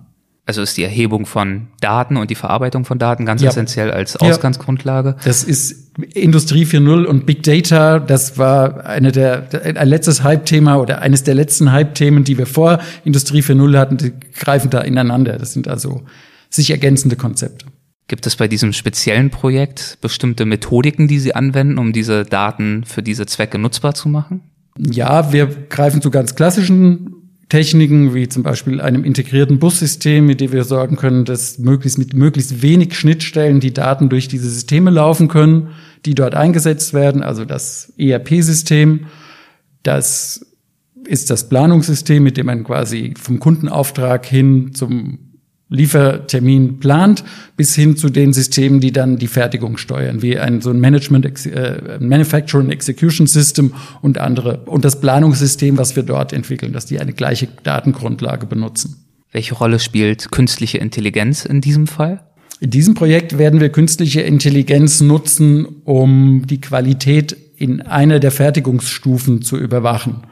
Also 0.47 0.63
ist 0.63 0.77
die 0.77 0.83
Erhebung 0.83 1.27
von 1.27 1.69
Daten 1.81 2.17
und 2.17 2.31
die 2.31 2.35
Verarbeitung 2.35 2.85
von 2.85 2.99
Daten 2.99 3.25
ganz 3.25 3.41
ja. 3.43 3.51
essentiell 3.51 3.93
als 3.93 4.17
Ausgangsgrundlage. 4.17 5.15
Das 5.23 5.45
ist 5.45 5.97
Industrie 6.15 6.65
4.0 6.65 7.05
und 7.05 7.25
Big 7.25 7.45
Data. 7.45 8.01
Das 8.01 8.37
war 8.37 8.85
eine 8.85 9.13
der, 9.13 9.47
ein 9.77 9.87
letztes 9.87 10.25
Hype-Thema 10.25 10.79
oder 10.79 11.03
eines 11.03 11.23
der 11.23 11.35
letzten 11.35 11.71
Hype-Themen, 11.71 12.25
die 12.25 12.37
wir 12.37 12.47
vor 12.47 12.81
Industrie 13.05 13.43
4.0 13.43 13.79
hatten. 13.79 13.97
Die 13.99 14.13
greifen 14.37 14.71
da 14.71 14.81
ineinander. 14.81 15.39
Das 15.39 15.53
sind 15.53 15.69
also 15.69 16.03
sich 16.51 16.71
ergänzende 16.71 17.17
Konzepte. 17.17 17.67
Gibt 18.09 18.27
es 18.27 18.35
bei 18.35 18.49
diesem 18.49 18.73
speziellen 18.73 19.31
Projekt 19.31 19.99
bestimmte 20.01 20.45
Methodiken, 20.45 21.07
die 21.07 21.21
Sie 21.21 21.35
anwenden, 21.35 21.79
um 21.79 21.93
diese 21.93 22.25
Daten 22.25 22.83
für 22.85 23.03
diese 23.03 23.25
Zwecke 23.25 23.57
nutzbar 23.57 23.95
zu 23.95 24.09
machen? 24.09 24.43
Ja, 24.77 25.33
wir 25.33 25.47
greifen 25.47 26.03
zu 26.03 26.11
ganz 26.11 26.35
klassischen 26.35 27.15
Techniken, 27.49 28.15
wie 28.15 28.29
zum 28.29 28.43
Beispiel 28.43 28.81
einem 28.81 29.05
integrierten 29.05 29.59
Bussystem, 29.59 30.27
mit 30.27 30.41
dem 30.41 30.53
wir 30.53 30.65
sorgen 30.65 30.97
können, 30.97 31.25
dass 31.25 31.59
möglichst 31.59 31.99
mit 31.99 32.15
möglichst 32.15 32.63
wenig 32.63 32.97
Schnittstellen 32.97 33.61
die 33.61 33.73
Daten 33.73 34.09
durch 34.09 34.29
diese 34.29 34.49
Systeme 34.49 34.91
laufen 34.91 35.29
können, 35.29 35.69
die 36.05 36.15
dort 36.15 36.35
eingesetzt 36.35 36.95
werden. 36.95 37.23
Also 37.23 37.45
das 37.45 37.93
ERP-System, 37.97 39.07
das 39.83 40.47
ist 41.07 41.31
das 41.31 41.49
Planungssystem, 41.49 42.23
mit 42.23 42.37
dem 42.37 42.47
man 42.47 42.65
quasi 42.65 43.15
vom 43.21 43.39
Kundenauftrag 43.41 44.27
hin 44.27 44.73
zum 44.75 45.30
Liefertermin 45.71 46.81
plant, 46.81 47.23
bis 47.57 47.77
hin 47.77 47.97
zu 47.97 48.11
den 48.11 48.33
Systemen, 48.33 48.81
die 48.81 48.93
dann 48.93 49.19
die 49.19 49.29
Fertigung 49.29 49.77
steuern, 49.77 50.21
wie 50.21 50.37
ein 50.37 50.61
so 50.61 50.71
ein 50.71 50.81
Management 50.81 51.47
äh, 51.47 51.99
Manufacturing 52.01 52.71
Execution 52.71 53.29
System 53.29 53.73
und 54.03 54.19
andere 54.19 54.65
und 54.67 54.85
das 54.85 55.01
Planungssystem, 55.01 55.79
was 55.79 55.95
wir 55.95 56.03
dort 56.03 56.33
entwickeln, 56.33 56.73
dass 56.73 56.87
die 56.87 56.99
eine 56.99 57.13
gleiche 57.13 57.49
Datengrundlage 57.63 58.47
benutzen. 58.47 59.07
Welche 59.31 59.55
Rolle 59.55 59.79
spielt 59.79 60.33
künstliche 60.33 60.79
Intelligenz 60.79 61.45
in 61.45 61.61
diesem 61.61 61.87
Fall? 61.87 62.21
In 62.59 62.71
diesem 62.71 62.95
Projekt 62.95 63.39
werden 63.39 63.61
wir 63.61 63.71
künstliche 63.71 64.23
Intelligenz 64.23 65.01
nutzen, 65.01 65.67
um 65.85 66.47
die 66.47 66.61
Qualität 66.61 67.37
in 67.57 67.81
einer 67.81 68.19
der 68.19 68.33
Fertigungsstufen 68.33 69.41
zu 69.43 69.57
überwachen. 69.57 70.25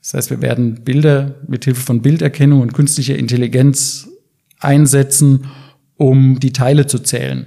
Das 0.00 0.14
heißt, 0.14 0.30
wir 0.30 0.40
werden 0.40 0.84
Bilder 0.84 1.34
mit 1.48 1.64
Hilfe 1.64 1.80
von 1.80 2.02
Bilderkennung 2.02 2.60
und 2.62 2.72
künstlicher 2.72 3.18
Intelligenz 3.18 4.09
einsetzen, 4.60 5.46
um 5.96 6.40
die 6.40 6.52
Teile 6.52 6.86
zu 6.86 6.98
zählen, 7.00 7.46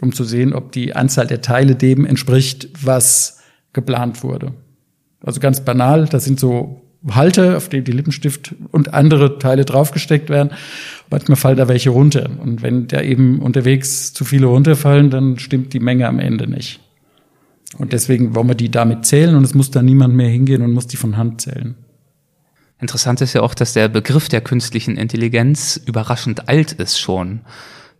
um 0.00 0.12
zu 0.12 0.24
sehen, 0.24 0.52
ob 0.52 0.72
die 0.72 0.94
Anzahl 0.94 1.26
der 1.26 1.40
Teile 1.40 1.76
dem 1.76 2.04
entspricht, 2.04 2.68
was 2.82 3.38
geplant 3.72 4.22
wurde. 4.22 4.52
Also 5.22 5.40
ganz 5.40 5.60
banal, 5.60 6.06
das 6.06 6.24
sind 6.24 6.40
so 6.40 6.82
Halter, 7.08 7.56
auf 7.56 7.68
denen 7.68 7.84
die 7.84 7.92
Lippenstift 7.92 8.54
und 8.72 8.92
andere 8.92 9.38
Teile 9.38 9.64
draufgesteckt 9.64 10.28
werden. 10.28 10.50
Manchmal 11.10 11.36
fallen 11.36 11.56
da 11.56 11.68
welche 11.68 11.90
runter. 11.90 12.28
Und 12.42 12.62
wenn 12.62 12.88
da 12.88 13.00
eben 13.00 13.40
unterwegs 13.40 14.12
zu 14.12 14.24
viele 14.24 14.46
runterfallen, 14.46 15.10
dann 15.10 15.38
stimmt 15.38 15.72
die 15.72 15.80
Menge 15.80 16.06
am 16.08 16.18
Ende 16.18 16.46
nicht. 16.46 16.80
Und 17.78 17.92
deswegen 17.92 18.34
wollen 18.34 18.48
wir 18.48 18.54
die 18.54 18.70
damit 18.70 19.06
zählen 19.06 19.34
und 19.34 19.44
es 19.44 19.54
muss 19.54 19.70
da 19.70 19.80
niemand 19.80 20.14
mehr 20.14 20.28
hingehen 20.28 20.62
und 20.62 20.72
muss 20.72 20.88
die 20.88 20.96
von 20.96 21.16
Hand 21.16 21.40
zählen. 21.40 21.76
Interessant 22.80 23.20
ist 23.20 23.34
ja 23.34 23.42
auch, 23.42 23.54
dass 23.54 23.72
der 23.72 23.88
Begriff 23.88 24.28
der 24.28 24.40
künstlichen 24.40 24.96
Intelligenz 24.96 25.80
überraschend 25.84 26.48
alt 26.48 26.72
ist 26.72 26.98
schon. 26.98 27.40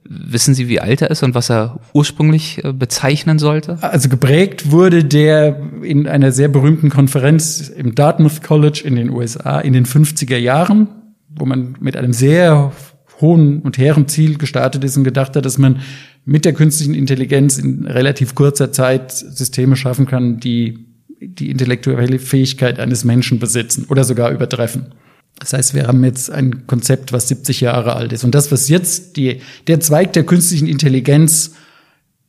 Wissen 0.04 0.54
Sie, 0.54 0.68
wie 0.68 0.80
alt 0.80 1.02
er 1.02 1.10
ist 1.10 1.22
und 1.22 1.34
was 1.34 1.50
er 1.50 1.78
ursprünglich 1.92 2.64
äh, 2.64 2.72
bezeichnen 2.72 3.38
sollte? 3.38 3.78
Also 3.82 4.08
geprägt 4.08 4.70
wurde 4.70 5.04
der 5.04 5.60
in 5.82 6.08
einer 6.08 6.32
sehr 6.32 6.48
berühmten 6.48 6.88
Konferenz 6.88 7.68
im 7.68 7.94
Dartmouth 7.94 8.42
College 8.42 8.82
in 8.84 8.96
den 8.96 9.10
USA 9.10 9.60
in 9.60 9.74
den 9.74 9.84
50er 9.84 10.38
Jahren. 10.38 10.88
wo 11.32 11.46
man 11.46 11.76
mit 11.80 11.96
einem 11.96 12.12
sehr 12.12 12.72
hohen 13.20 13.60
und 13.60 13.78
hehren 13.78 14.08
Ziel 14.08 14.36
gestartet 14.36 14.82
ist 14.82 14.96
und 14.96 15.04
gedacht 15.04 15.36
hat, 15.36 15.44
dass 15.44 15.58
man 15.58 15.80
mit 16.24 16.44
der 16.44 16.54
künstlichen 16.54 16.94
Intelligenz 16.94 17.58
in 17.58 17.86
relativ 17.86 18.34
kurzer 18.34 18.72
Zeit 18.72 19.12
Systeme 19.12 19.76
schaffen 19.76 20.06
kann, 20.06 20.40
die 20.40 20.89
die 21.20 21.50
intellektuelle 21.50 22.18
Fähigkeit 22.18 22.80
eines 22.80 23.04
Menschen 23.04 23.38
besitzen 23.38 23.86
oder 23.88 24.04
sogar 24.04 24.30
übertreffen. 24.30 24.94
Das 25.38 25.52
heißt, 25.52 25.74
wir 25.74 25.86
haben 25.86 26.04
jetzt 26.04 26.30
ein 26.30 26.66
Konzept, 26.66 27.12
was 27.12 27.28
70 27.28 27.60
Jahre 27.60 27.94
alt 27.94 28.12
ist. 28.12 28.24
Und 28.24 28.34
das, 28.34 28.50
was 28.52 28.68
jetzt 28.68 29.16
die, 29.16 29.40
der 29.66 29.80
Zweig 29.80 30.12
der 30.12 30.24
künstlichen 30.24 30.66
Intelligenz, 30.66 31.54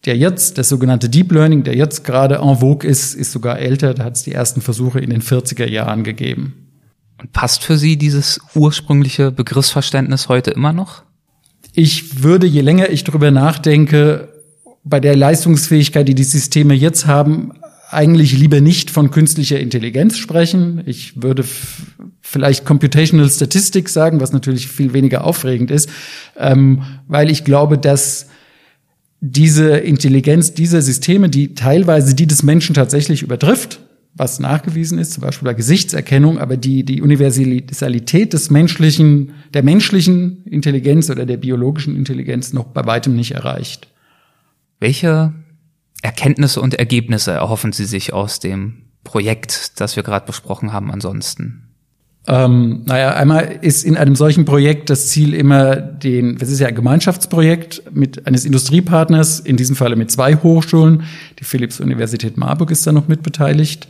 der 0.06 0.18
jetzt, 0.18 0.58
das 0.58 0.70
sogenannte 0.70 1.10
Deep 1.10 1.32
Learning, 1.32 1.64
der 1.64 1.76
jetzt 1.76 2.04
gerade 2.04 2.36
en 2.36 2.58
vogue 2.58 2.90
ist, 2.90 3.14
ist 3.14 3.32
sogar 3.32 3.60
älter. 3.60 3.94
Da 3.94 4.06
hat 4.06 4.16
es 4.16 4.24
die 4.24 4.32
ersten 4.32 4.62
Versuche 4.62 5.00
in 5.00 5.10
den 5.10 5.22
40er 5.22 5.68
Jahren 5.68 6.04
gegeben. 6.04 6.70
Und 7.18 7.34
passt 7.34 7.64
für 7.64 7.78
Sie 7.78 7.98
dieses 7.98 8.40
ursprüngliche 8.56 9.32
Begriffsverständnis 9.32 10.28
heute 10.28 10.52
immer 10.52 10.74
noch? 10.74 11.04
Ich 11.74 12.24
würde, 12.24 12.48
je 12.48 12.62
länger 12.62 12.90
ich 12.90 13.04
darüber 13.04 13.30
nachdenke, 13.30 14.30
bei 14.84 15.00
der 15.00 15.16
Leistungsfähigkeit, 15.16 16.08
die 16.08 16.16
die 16.16 16.24
Systeme 16.24 16.74
jetzt 16.74 17.06
haben, 17.06 17.54
eigentlich 17.92 18.38
lieber 18.38 18.62
nicht 18.62 18.90
von 18.90 19.12
künstlicher 19.12 19.60
Intelligenz 19.60 20.18
sprechen. 20.18 20.82
Ich 20.86 21.22
würde 21.22 21.44
vielleicht 22.22 22.66
Computational 22.66 23.30
Statistics 23.30 23.94
sagen, 23.94 24.22
was 24.22 24.32
natürlich 24.32 24.68
viel 24.68 24.94
weniger 24.94 25.24
aufregend 25.24 25.72
ist, 25.72 25.90
ähm, 26.38 26.84
weil 27.08 27.30
ich 27.30 27.44
glaube, 27.44 27.78
dass 27.78 28.28
diese 29.20 29.78
Intelligenz 29.78 30.54
dieser 30.54 30.82
Systeme, 30.82 31.30
die 31.30 31.54
teilweise 31.54 32.16
die 32.16 32.28
des 32.28 32.44
Menschen 32.44 32.74
tatsächlich 32.74 33.22
übertrifft, 33.22 33.80
was 34.14 34.40
nachgewiesen 34.40 34.98
ist, 34.98 35.14
zum 35.14 35.22
Beispiel 35.22 35.46
bei 35.46 35.54
Gesichtserkennung, 35.54 36.40
aber 36.40 36.58
die, 36.58 36.84
die 36.84 37.02
Universalität 37.02 38.34
des 38.34 38.50
menschlichen, 38.50 39.34
der 39.54 39.64
menschlichen 39.64 40.44
Intelligenz 40.46 41.10
oder 41.10 41.26
der 41.26 41.38
biologischen 41.38 41.96
Intelligenz 41.96 42.52
noch 42.52 42.66
bei 42.66 42.86
weitem 42.86 43.16
nicht 43.16 43.32
erreicht. 43.32 43.88
Welche 44.80 45.34
Erkenntnisse 46.02 46.62
und 46.62 46.76
Ergebnisse 46.76 47.32
erhoffen 47.32 47.72
Sie 47.74 47.86
sich 47.86 48.14
aus 48.14 48.40
dem 48.40 48.84
Projekt, 49.04 49.80
das 49.80 49.96
wir 49.96 50.04
gerade 50.04 50.26
besprochen 50.26 50.74
haben, 50.74 50.92
ansonsten? 50.92 51.68
Ähm, 52.28 52.84
naja, 52.86 53.16
einmal 53.16 53.60
ist 53.62 53.84
in 53.84 53.98
einem 53.98 54.16
solchen 54.16 54.46
Projekt 54.46 54.92
das 54.92 55.08
Ziel 55.08 55.34
immer 55.34 55.76
den, 55.76 56.38
das 56.38 56.50
ist 56.50 56.60
ja 56.60 56.68
ein 56.68 56.76
Gemeinschaftsprojekt 56.76 57.84
mit 57.92 58.28
eines 58.28 58.46
Industriepartners, 58.46 59.40
in 59.40 59.58
diesem 59.58 59.76
Falle 59.76 59.96
mit 59.96 60.12
zwei 60.12 60.36
Hochschulen. 60.36 61.04
Die 61.40 61.44
Philipps-Universität 61.44 62.38
Marburg 62.38 62.70
ist 62.70 62.86
da 62.86 62.92
noch 62.92 63.08
mitbeteiligt. 63.08 63.88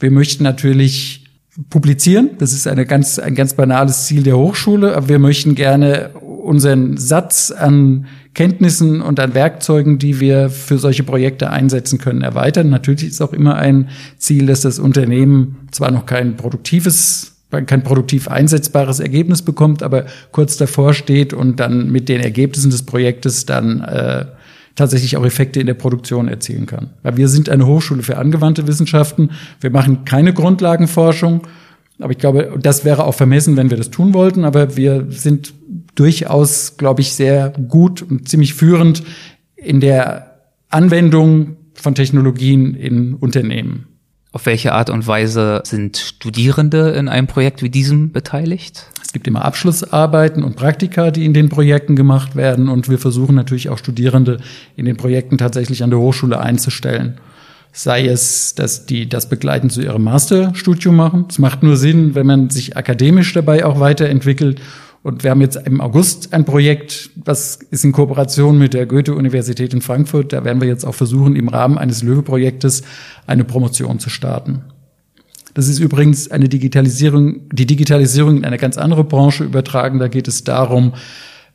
Wir 0.00 0.10
möchten 0.10 0.42
natürlich 0.42 1.24
publizieren. 1.70 2.30
Das 2.38 2.52
ist 2.52 2.66
eine 2.66 2.84
ganz, 2.84 3.18
ein 3.18 3.34
ganz 3.34 3.54
banales 3.54 4.06
Ziel 4.06 4.22
der 4.22 4.36
Hochschule. 4.36 4.96
Aber 4.96 5.08
wir 5.08 5.18
möchten 5.18 5.54
gerne 5.54 6.10
unseren 6.20 6.96
Satz 6.96 7.50
an 7.50 8.06
Kenntnissen 8.38 9.00
und 9.00 9.18
an 9.18 9.34
Werkzeugen, 9.34 9.98
die 9.98 10.20
wir 10.20 10.48
für 10.48 10.78
solche 10.78 11.02
Projekte 11.02 11.50
einsetzen 11.50 11.98
können, 11.98 12.22
erweitern. 12.22 12.70
Natürlich 12.70 13.02
ist 13.02 13.20
auch 13.20 13.32
immer 13.32 13.56
ein 13.56 13.88
Ziel, 14.16 14.46
dass 14.46 14.60
das 14.60 14.78
Unternehmen 14.78 15.56
zwar 15.72 15.90
noch 15.90 16.06
kein 16.06 16.36
produktives 16.36 17.34
kein 17.50 17.82
produktiv 17.82 18.28
einsetzbares 18.28 19.00
Ergebnis 19.00 19.42
bekommt, 19.42 19.82
aber 19.82 20.06
kurz 20.30 20.56
davor 20.56 20.94
steht 20.94 21.32
und 21.32 21.58
dann 21.58 21.90
mit 21.90 22.08
den 22.08 22.20
Ergebnissen 22.20 22.70
des 22.70 22.84
Projektes 22.84 23.44
dann 23.44 23.80
äh, 23.80 24.26
tatsächlich 24.76 25.16
auch 25.16 25.24
Effekte 25.24 25.58
in 25.58 25.66
der 25.66 25.74
Produktion 25.74 26.28
erzielen 26.28 26.66
kann. 26.66 26.90
Weil 27.02 27.16
wir 27.16 27.26
sind 27.26 27.48
eine 27.48 27.66
Hochschule 27.66 28.04
für 28.04 28.18
angewandte 28.18 28.68
Wissenschaften. 28.68 29.30
Wir 29.60 29.70
machen 29.70 30.04
keine 30.04 30.32
Grundlagenforschung. 30.32 31.40
Aber 31.98 32.12
ich 32.12 32.18
glaube, 32.18 32.56
das 32.62 32.84
wäre 32.84 33.02
auch 33.02 33.14
vermessen, 33.14 33.56
wenn 33.56 33.70
wir 33.70 33.78
das 33.78 33.90
tun 33.90 34.14
wollten. 34.14 34.44
Aber 34.44 34.76
wir 34.76 35.06
sind 35.08 35.54
durchaus, 35.98 36.76
glaube 36.76 37.00
ich, 37.00 37.12
sehr 37.12 37.50
gut 37.50 38.02
und 38.02 38.28
ziemlich 38.28 38.54
führend 38.54 39.02
in 39.56 39.80
der 39.80 40.38
Anwendung 40.68 41.56
von 41.74 41.94
Technologien 41.94 42.74
in 42.74 43.14
Unternehmen. 43.14 43.86
Auf 44.30 44.46
welche 44.46 44.72
Art 44.72 44.90
und 44.90 45.06
Weise 45.06 45.62
sind 45.64 45.96
Studierende 45.96 46.90
in 46.90 47.08
einem 47.08 47.26
Projekt 47.26 47.62
wie 47.62 47.70
diesem 47.70 48.12
beteiligt? 48.12 48.90
Es 49.02 49.14
gibt 49.14 49.26
immer 49.26 49.44
Abschlussarbeiten 49.44 50.44
und 50.44 50.54
Praktika, 50.54 51.10
die 51.10 51.24
in 51.24 51.32
den 51.32 51.48
Projekten 51.48 51.96
gemacht 51.96 52.36
werden. 52.36 52.68
Und 52.68 52.90
wir 52.90 52.98
versuchen 52.98 53.34
natürlich 53.34 53.70
auch 53.70 53.78
Studierende 53.78 54.38
in 54.76 54.84
den 54.84 54.98
Projekten 54.98 55.38
tatsächlich 55.38 55.82
an 55.82 55.88
der 55.88 55.98
Hochschule 55.98 56.38
einzustellen. 56.38 57.18
Sei 57.72 58.06
es, 58.06 58.54
dass 58.54 58.84
die 58.84 59.08
das 59.08 59.30
begleitend 59.30 59.72
zu 59.72 59.80
ihrem 59.80 60.04
Masterstudium 60.04 60.94
machen. 60.94 61.24
Es 61.30 61.38
macht 61.38 61.62
nur 61.62 61.78
Sinn, 61.78 62.14
wenn 62.14 62.26
man 62.26 62.50
sich 62.50 62.76
akademisch 62.76 63.32
dabei 63.32 63.64
auch 63.64 63.80
weiterentwickelt 63.80 64.60
und 65.08 65.24
wir 65.24 65.30
haben 65.30 65.40
jetzt 65.40 65.56
im 65.56 65.80
August 65.80 66.34
ein 66.34 66.44
Projekt, 66.44 67.08
was 67.16 67.56
ist 67.70 67.82
in 67.82 67.92
Kooperation 67.92 68.58
mit 68.58 68.74
der 68.74 68.84
Goethe-Universität 68.84 69.72
in 69.72 69.80
Frankfurt. 69.80 70.34
Da 70.34 70.44
werden 70.44 70.60
wir 70.60 70.68
jetzt 70.68 70.84
auch 70.84 70.94
versuchen, 70.94 71.34
im 71.34 71.48
Rahmen 71.48 71.78
eines 71.78 72.02
Löwe-Projektes 72.02 72.82
eine 73.26 73.44
Promotion 73.44 74.00
zu 74.00 74.10
starten. 74.10 74.64
Das 75.54 75.66
ist 75.66 75.78
übrigens 75.78 76.30
eine 76.30 76.50
Digitalisierung, 76.50 77.48
die 77.50 77.64
Digitalisierung 77.64 78.36
in 78.36 78.44
eine 78.44 78.58
ganz 78.58 78.76
andere 78.76 79.02
Branche 79.02 79.44
übertragen. 79.44 79.98
Da 79.98 80.08
geht 80.08 80.28
es 80.28 80.44
darum, 80.44 80.92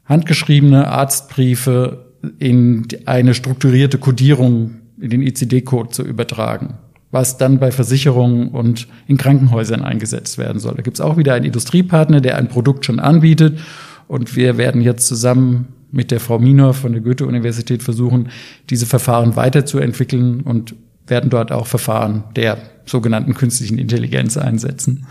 handgeschriebene 0.05 0.87
Arztbriefe 0.87 2.07
in 2.39 2.87
eine 3.05 3.35
strukturierte 3.35 3.99
Codierung 3.99 4.81
in 4.99 5.11
den 5.11 5.21
ICD-Code 5.21 5.89
zu 5.89 6.01
übertragen 6.03 6.79
was 7.13 7.37
dann 7.37 7.59
bei 7.59 7.71
Versicherungen 7.71 8.47
und 8.47 8.87
in 9.05 9.17
Krankenhäusern 9.17 9.83
eingesetzt 9.83 10.39
werden 10.39 10.59
soll. 10.59 10.73
Da 10.73 10.81
gibt 10.81 10.97
es 10.97 11.01
auch 11.01 11.15
wieder 11.15 11.35
einen 11.35 11.45
Industriepartner, 11.45 12.21
der 12.21 12.37
ein 12.37 12.47
Produkt 12.47 12.85
schon 12.85 12.99
anbietet. 12.99 13.59
Und 14.07 14.35
wir 14.35 14.57
werden 14.57 14.81
jetzt 14.81 15.07
zusammen 15.07 15.67
mit 15.91 16.09
der 16.09 16.19
Frau 16.19 16.39
Minor 16.39 16.73
von 16.73 16.91
der 16.91 17.01
Goethe-Universität 17.01 17.83
versuchen, 17.83 18.29
diese 18.71 18.87
Verfahren 18.87 19.35
weiterzuentwickeln 19.35 20.41
und 20.41 20.73
werden 21.05 21.29
dort 21.29 21.51
auch 21.51 21.67
Verfahren 21.67 22.23
der 22.35 22.57
sogenannten 22.87 23.35
künstlichen 23.35 23.77
Intelligenz 23.77 24.35
einsetzen. 24.35 25.05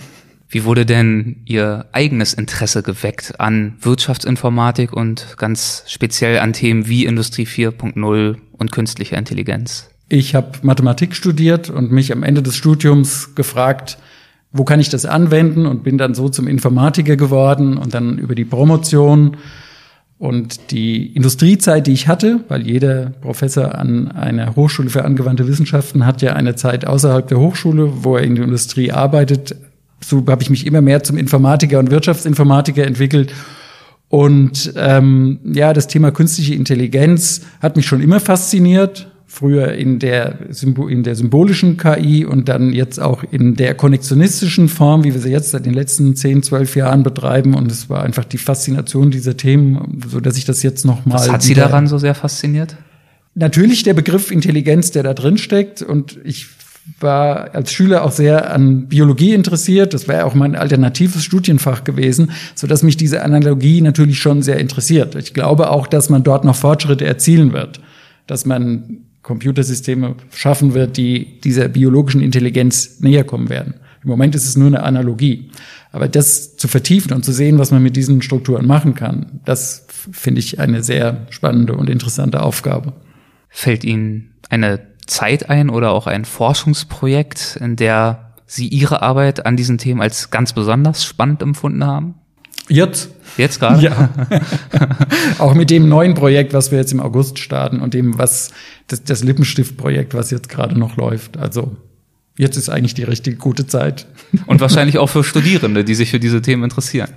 Wie 0.48 0.64
wurde 0.64 0.84
denn 0.84 1.36
Ihr 1.44 1.86
eigenes 1.92 2.34
Interesse 2.34 2.82
geweckt 2.82 3.38
an 3.38 3.76
Wirtschaftsinformatik 3.80 4.92
und 4.92 5.36
ganz 5.38 5.84
speziell 5.86 6.40
an 6.40 6.52
Themen 6.52 6.88
wie 6.88 7.04
Industrie 7.04 7.46
4.0 7.46 8.36
und 8.58 8.72
künstliche 8.72 9.14
Intelligenz? 9.14 9.91
Ich 10.14 10.34
habe 10.34 10.58
Mathematik 10.60 11.16
studiert 11.16 11.70
und 11.70 11.90
mich 11.90 12.12
am 12.12 12.22
Ende 12.22 12.42
des 12.42 12.54
Studiums 12.54 13.34
gefragt, 13.34 13.96
wo 14.52 14.62
kann 14.62 14.78
ich 14.78 14.90
das 14.90 15.06
anwenden 15.06 15.64
und 15.64 15.84
bin 15.84 15.96
dann 15.96 16.12
so 16.12 16.28
zum 16.28 16.48
Informatiker 16.48 17.16
geworden 17.16 17.78
und 17.78 17.94
dann 17.94 18.18
über 18.18 18.34
die 18.34 18.44
Promotion 18.44 19.38
und 20.18 20.70
die 20.70 21.06
Industriezeit, 21.16 21.86
die 21.86 21.92
ich 21.92 22.08
hatte, 22.08 22.40
weil 22.48 22.66
jeder 22.66 23.14
Professor 23.22 23.74
an 23.74 24.12
einer 24.12 24.54
Hochschule 24.54 24.90
für 24.90 25.06
angewandte 25.06 25.48
Wissenschaften 25.48 26.04
hat 26.04 26.20
ja 26.20 26.34
eine 26.34 26.56
Zeit 26.56 26.86
außerhalb 26.86 27.26
der 27.26 27.38
Hochschule, 27.40 28.04
wo 28.04 28.18
er 28.18 28.24
in 28.24 28.34
der 28.34 28.44
Industrie 28.44 28.92
arbeitet. 28.92 29.56
So 30.04 30.26
habe 30.28 30.42
ich 30.42 30.50
mich 30.50 30.66
immer 30.66 30.82
mehr 30.82 31.02
zum 31.02 31.16
Informatiker 31.16 31.78
und 31.78 31.90
Wirtschaftsinformatiker 31.90 32.86
entwickelt. 32.86 33.32
Und 34.10 34.74
ähm, 34.76 35.40
ja, 35.42 35.72
das 35.72 35.86
Thema 35.86 36.10
künstliche 36.10 36.54
Intelligenz 36.54 37.46
hat 37.62 37.76
mich 37.76 37.86
schon 37.86 38.02
immer 38.02 38.20
fasziniert 38.20 39.08
früher 39.32 39.72
in 39.72 39.98
der, 39.98 40.40
in 40.90 41.02
der 41.04 41.14
symbolischen 41.14 41.78
KI 41.78 42.26
und 42.26 42.50
dann 42.50 42.74
jetzt 42.74 43.00
auch 43.00 43.24
in 43.30 43.56
der 43.56 43.74
konnektionistischen 43.74 44.68
Form, 44.68 45.04
wie 45.04 45.14
wir 45.14 45.22
sie 45.22 45.30
jetzt 45.30 45.52
seit 45.52 45.64
den 45.64 45.72
letzten 45.72 46.14
10, 46.14 46.42
12 46.42 46.76
Jahren 46.76 47.02
betreiben. 47.02 47.54
Und 47.54 47.72
es 47.72 47.88
war 47.88 48.02
einfach 48.02 48.26
die 48.26 48.36
Faszination 48.36 49.10
dieser 49.10 49.34
Themen, 49.38 50.02
so 50.06 50.20
dass 50.20 50.36
ich 50.36 50.44
das 50.44 50.62
jetzt 50.62 50.84
noch 50.84 51.06
mal. 51.06 51.14
Was 51.14 51.32
hat 51.32 51.42
Sie 51.42 51.54
daran 51.54 51.86
so 51.86 51.96
sehr 51.96 52.14
fasziniert? 52.14 52.76
Natürlich 53.34 53.82
der 53.82 53.94
Begriff 53.94 54.30
Intelligenz, 54.30 54.90
der 54.90 55.02
da 55.02 55.14
drin 55.14 55.38
steckt. 55.38 55.80
Und 55.80 56.18
ich 56.24 56.48
war 57.00 57.54
als 57.54 57.72
Schüler 57.72 58.04
auch 58.04 58.12
sehr 58.12 58.52
an 58.52 58.86
Biologie 58.88 59.32
interessiert. 59.32 59.94
Das 59.94 60.08
wäre 60.08 60.26
auch 60.26 60.34
mein 60.34 60.54
alternatives 60.54 61.24
Studienfach 61.24 61.84
gewesen, 61.84 62.32
so 62.54 62.66
dass 62.66 62.82
mich 62.82 62.98
diese 62.98 63.22
Analogie 63.22 63.80
natürlich 63.80 64.18
schon 64.18 64.42
sehr 64.42 64.58
interessiert. 64.58 65.14
Ich 65.14 65.32
glaube 65.32 65.70
auch, 65.70 65.86
dass 65.86 66.10
man 66.10 66.22
dort 66.22 66.44
noch 66.44 66.56
Fortschritte 66.56 67.06
erzielen 67.06 67.54
wird, 67.54 67.80
dass 68.26 68.44
man 68.44 69.06
Computersysteme 69.22 70.16
schaffen 70.34 70.74
wird, 70.74 70.96
die 70.96 71.40
dieser 71.40 71.68
biologischen 71.68 72.20
Intelligenz 72.20 73.00
näher 73.00 73.24
kommen 73.24 73.48
werden. 73.48 73.74
Im 74.02 74.10
Moment 74.10 74.34
ist 74.34 74.46
es 74.46 74.56
nur 74.56 74.66
eine 74.66 74.82
Analogie. 74.82 75.50
Aber 75.92 76.08
das 76.08 76.56
zu 76.56 76.66
vertiefen 76.66 77.12
und 77.12 77.24
zu 77.24 77.32
sehen, 77.32 77.58
was 77.58 77.70
man 77.70 77.82
mit 77.82 77.94
diesen 77.94 78.22
Strukturen 78.22 78.66
machen 78.66 78.94
kann, 78.94 79.40
das 79.44 79.86
finde 80.10 80.40
ich 80.40 80.58
eine 80.58 80.82
sehr 80.82 81.26
spannende 81.30 81.74
und 81.74 81.88
interessante 81.88 82.42
Aufgabe. 82.42 82.94
Fällt 83.48 83.84
Ihnen 83.84 84.34
eine 84.48 84.80
Zeit 85.06 85.50
ein 85.50 85.70
oder 85.70 85.92
auch 85.92 86.06
ein 86.06 86.24
Forschungsprojekt, 86.24 87.58
in 87.60 87.76
der 87.76 88.32
Sie 88.46 88.68
Ihre 88.68 89.02
Arbeit 89.02 89.46
an 89.46 89.56
diesen 89.56 89.78
Themen 89.78 90.00
als 90.00 90.30
ganz 90.30 90.52
besonders 90.52 91.04
spannend 91.04 91.42
empfunden 91.42 91.84
haben? 91.84 92.14
Jetzt? 92.72 93.10
Jetzt 93.36 93.60
gerade? 93.60 93.82
Ja. 93.82 94.10
auch 95.38 95.54
mit 95.54 95.70
dem 95.70 95.88
neuen 95.88 96.14
Projekt, 96.14 96.52
was 96.54 96.70
wir 96.70 96.78
jetzt 96.78 96.92
im 96.92 97.00
August 97.00 97.38
starten 97.38 97.80
und 97.80 97.94
dem, 97.94 98.18
was 98.18 98.50
das, 98.86 99.04
das 99.04 99.22
Lippenstift-Projekt, 99.24 100.14
was 100.14 100.30
jetzt 100.30 100.48
gerade 100.48 100.78
noch 100.78 100.96
läuft. 100.96 101.36
Also 101.36 101.76
jetzt 102.38 102.56
ist 102.56 102.68
eigentlich 102.68 102.94
die 102.94 103.04
richtige 103.04 103.36
gute 103.36 103.66
Zeit. 103.66 104.06
Und 104.46 104.60
wahrscheinlich 104.60 104.98
auch 104.98 105.08
für 105.08 105.24
Studierende, 105.24 105.84
die 105.84 105.94
sich 105.94 106.10
für 106.10 106.20
diese 106.20 106.42
Themen 106.42 106.64
interessieren. 106.64 107.10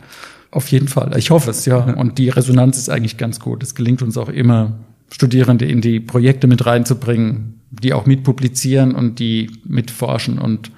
Auf 0.51 0.69
jeden 0.69 0.87
Fall. 0.87 1.17
Ich 1.17 1.31
hoffe 1.31 1.51
es, 1.51 1.65
ja. 1.65 1.77
Und 1.77 2.17
die 2.17 2.29
Resonanz 2.29 2.77
ist 2.77 2.89
eigentlich 2.89 3.17
ganz 3.17 3.39
gut. 3.39 3.63
Es 3.63 3.75
gelingt 3.75 4.01
uns 4.01 4.17
auch 4.17 4.29
immer, 4.29 4.79
Studierende 5.11 5.65
in 5.65 5.81
die 5.81 5.99
Projekte 5.99 6.47
mit 6.47 6.65
reinzubringen, 6.65 7.61
die 7.69 7.93
auch 7.93 8.05
mitpublizieren 8.05 8.93
und 8.95 9.19
die 9.19 9.51
mitforschen. 9.65 10.39
Und 10.39 10.71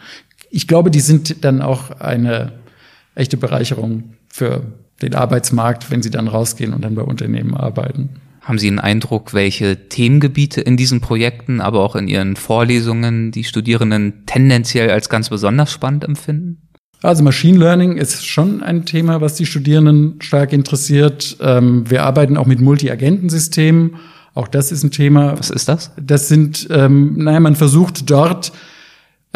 ich 0.50 0.68
glaube, 0.68 0.92
die 0.92 1.00
sind 1.00 1.44
dann 1.44 1.62
auch 1.62 1.92
eine 2.00 2.54
echte 3.16 3.38
Bereicherung 3.38 4.17
für 4.38 4.62
den 5.02 5.16
Arbeitsmarkt, 5.16 5.90
wenn 5.90 6.04
sie 6.04 6.12
dann 6.12 6.28
rausgehen 6.28 6.74
und 6.74 6.84
dann 6.84 6.96
bei 6.96 7.02
Unternehmen 7.02 7.56
arbeiten. 7.56 8.10
Haben 8.42 8.60
Sie 8.60 8.68
einen 8.68 8.80
Eindruck, 8.80 9.34
welche 9.34 9.90
Themengebiete 9.90 10.62
in 10.62 10.78
diesen 10.78 11.02
Projekten, 11.02 11.60
aber 11.60 11.82
auch 11.82 11.96
in 11.96 12.08
Ihren 12.08 12.36
Vorlesungen 12.38 13.32
die 13.32 13.44
Studierenden 13.44 14.26
tendenziell 14.26 14.90
als 14.90 15.10
ganz 15.10 15.30
besonders 15.30 15.72
spannend 15.72 16.06
empfinden? 16.06 16.70
Also 17.02 17.24
Machine 17.24 17.58
Learning 17.58 17.98
ist 17.98 18.26
schon 18.26 18.64
ein 18.64 18.86
Thema, 18.86 19.22
was 19.22 19.36
die 19.36 19.46
Studierenden 19.46 20.22
stark 20.22 20.54
interessiert. 20.54 21.38
Ähm, 21.42 21.90
wir 21.90 22.04
arbeiten 22.04 22.38
auch 22.38 22.46
mit 22.46 22.62
Multi-Agentensystemen. 22.62 23.98
Auch 24.34 24.48
das 24.48 24.72
ist 24.72 24.84
ein 24.84 24.92
Thema. 24.92 25.38
Was 25.38 25.50
ist 25.50 25.68
das? 25.68 25.92
Das 26.02 26.28
sind, 26.28 26.68
ähm, 26.72 27.16
naja, 27.18 27.40
man 27.40 27.56
versucht 27.56 28.10
dort 28.10 28.52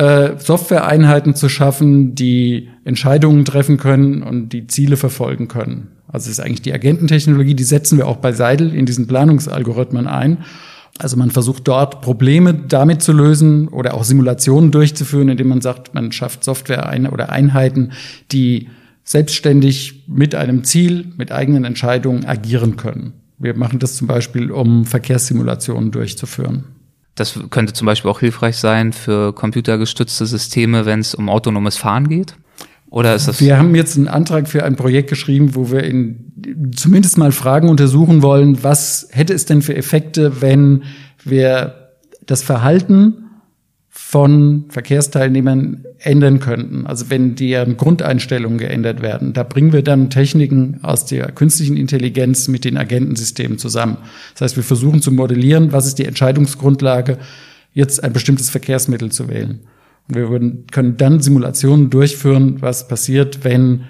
äh, 0.01 0.39
Softwareeinheiten 0.39 1.35
zu 1.35 1.47
schaffen, 1.47 2.15
die 2.15 2.69
Entscheidungen 2.85 3.45
treffen 3.45 3.77
können 3.77 4.23
und 4.23 4.49
die 4.49 4.65
Ziele 4.65 4.97
verfolgen 4.97 5.47
können. 5.47 5.89
Also 6.07 6.25
es 6.25 6.39
ist 6.39 6.39
eigentlich 6.39 6.63
die 6.63 6.73
Agententechnologie, 6.73 7.53
die 7.53 7.63
setzen 7.63 7.99
wir 7.99 8.07
auch 8.07 8.17
bei 8.17 8.31
Seidel 8.31 8.73
in 8.73 8.87
diesen 8.87 9.05
Planungsalgorithmen 9.05 10.07
ein. 10.07 10.39
Also 10.97 11.17
man 11.17 11.29
versucht 11.29 11.67
dort 11.67 12.01
Probleme 12.01 12.55
damit 12.55 13.03
zu 13.03 13.13
lösen 13.13 13.67
oder 13.67 13.93
auch 13.93 14.03
Simulationen 14.03 14.71
durchzuführen, 14.71 15.29
indem 15.29 15.49
man 15.49 15.61
sagt, 15.61 15.93
man 15.93 16.11
schafft 16.11 16.43
Software 16.43 16.91
oder 17.13 17.29
Einheiten, 17.29 17.91
die 18.31 18.69
selbstständig 19.03 20.05
mit 20.07 20.33
einem 20.33 20.63
Ziel, 20.63 21.13
mit 21.15 21.31
eigenen 21.31 21.63
Entscheidungen 21.63 22.25
agieren 22.25 22.75
können. 22.75 23.13
Wir 23.37 23.55
machen 23.55 23.77
das 23.77 23.97
zum 23.97 24.07
Beispiel, 24.07 24.49
um 24.49 24.85
Verkehrssimulationen 24.85 25.91
durchzuführen. 25.91 26.63
Das 27.21 27.39
könnte 27.51 27.73
zum 27.73 27.85
Beispiel 27.85 28.09
auch 28.09 28.19
hilfreich 28.19 28.57
sein 28.57 28.93
für 28.93 29.31
computergestützte 29.31 30.25
Systeme, 30.25 30.87
wenn 30.87 31.01
es 31.01 31.13
um 31.13 31.29
autonomes 31.29 31.77
Fahren 31.77 32.09
geht. 32.09 32.35
Oder 32.89 33.13
ist 33.13 33.27
das? 33.27 33.39
Wir 33.39 33.59
haben 33.59 33.75
jetzt 33.75 33.95
einen 33.95 34.07
Antrag 34.07 34.49
für 34.49 34.63
ein 34.63 34.75
Projekt 34.75 35.07
geschrieben, 35.07 35.53
wo 35.53 35.69
wir 35.69 35.83
in, 35.83 36.71
zumindest 36.75 37.19
mal 37.19 37.31
Fragen 37.31 37.69
untersuchen 37.69 38.23
wollen, 38.23 38.63
was 38.63 39.07
hätte 39.11 39.33
es 39.33 39.45
denn 39.45 39.61
für 39.61 39.75
Effekte, 39.75 40.41
wenn 40.41 40.81
wir 41.23 41.91
das 42.25 42.41
Verhalten 42.41 43.20
von 44.11 44.65
Verkehrsteilnehmern 44.67 45.85
ändern 45.99 46.41
könnten. 46.41 46.85
Also 46.85 47.09
wenn 47.09 47.35
deren 47.35 47.77
Grundeinstellungen 47.77 48.57
geändert 48.57 49.01
werden. 49.01 49.31
Da 49.31 49.43
bringen 49.43 49.71
wir 49.71 49.83
dann 49.83 50.09
Techniken 50.09 50.81
aus 50.83 51.05
der 51.05 51.31
künstlichen 51.31 51.77
Intelligenz 51.77 52.49
mit 52.49 52.65
den 52.65 52.75
Agentensystemen 52.75 53.57
zusammen. 53.57 53.95
Das 54.33 54.41
heißt, 54.41 54.55
wir 54.57 54.65
versuchen 54.65 55.01
zu 55.01 55.13
modellieren, 55.13 55.71
was 55.71 55.87
ist 55.87 55.97
die 55.97 56.03
Entscheidungsgrundlage, 56.03 57.19
jetzt 57.73 58.03
ein 58.03 58.11
bestimmtes 58.11 58.49
Verkehrsmittel 58.49 59.13
zu 59.13 59.29
wählen. 59.29 59.61
Und 60.09 60.15
wir 60.15 60.29
würden, 60.29 60.65
können 60.69 60.97
dann 60.97 61.21
Simulationen 61.21 61.89
durchführen, 61.89 62.57
was 62.59 62.89
passiert, 62.89 63.45
wenn 63.45 63.85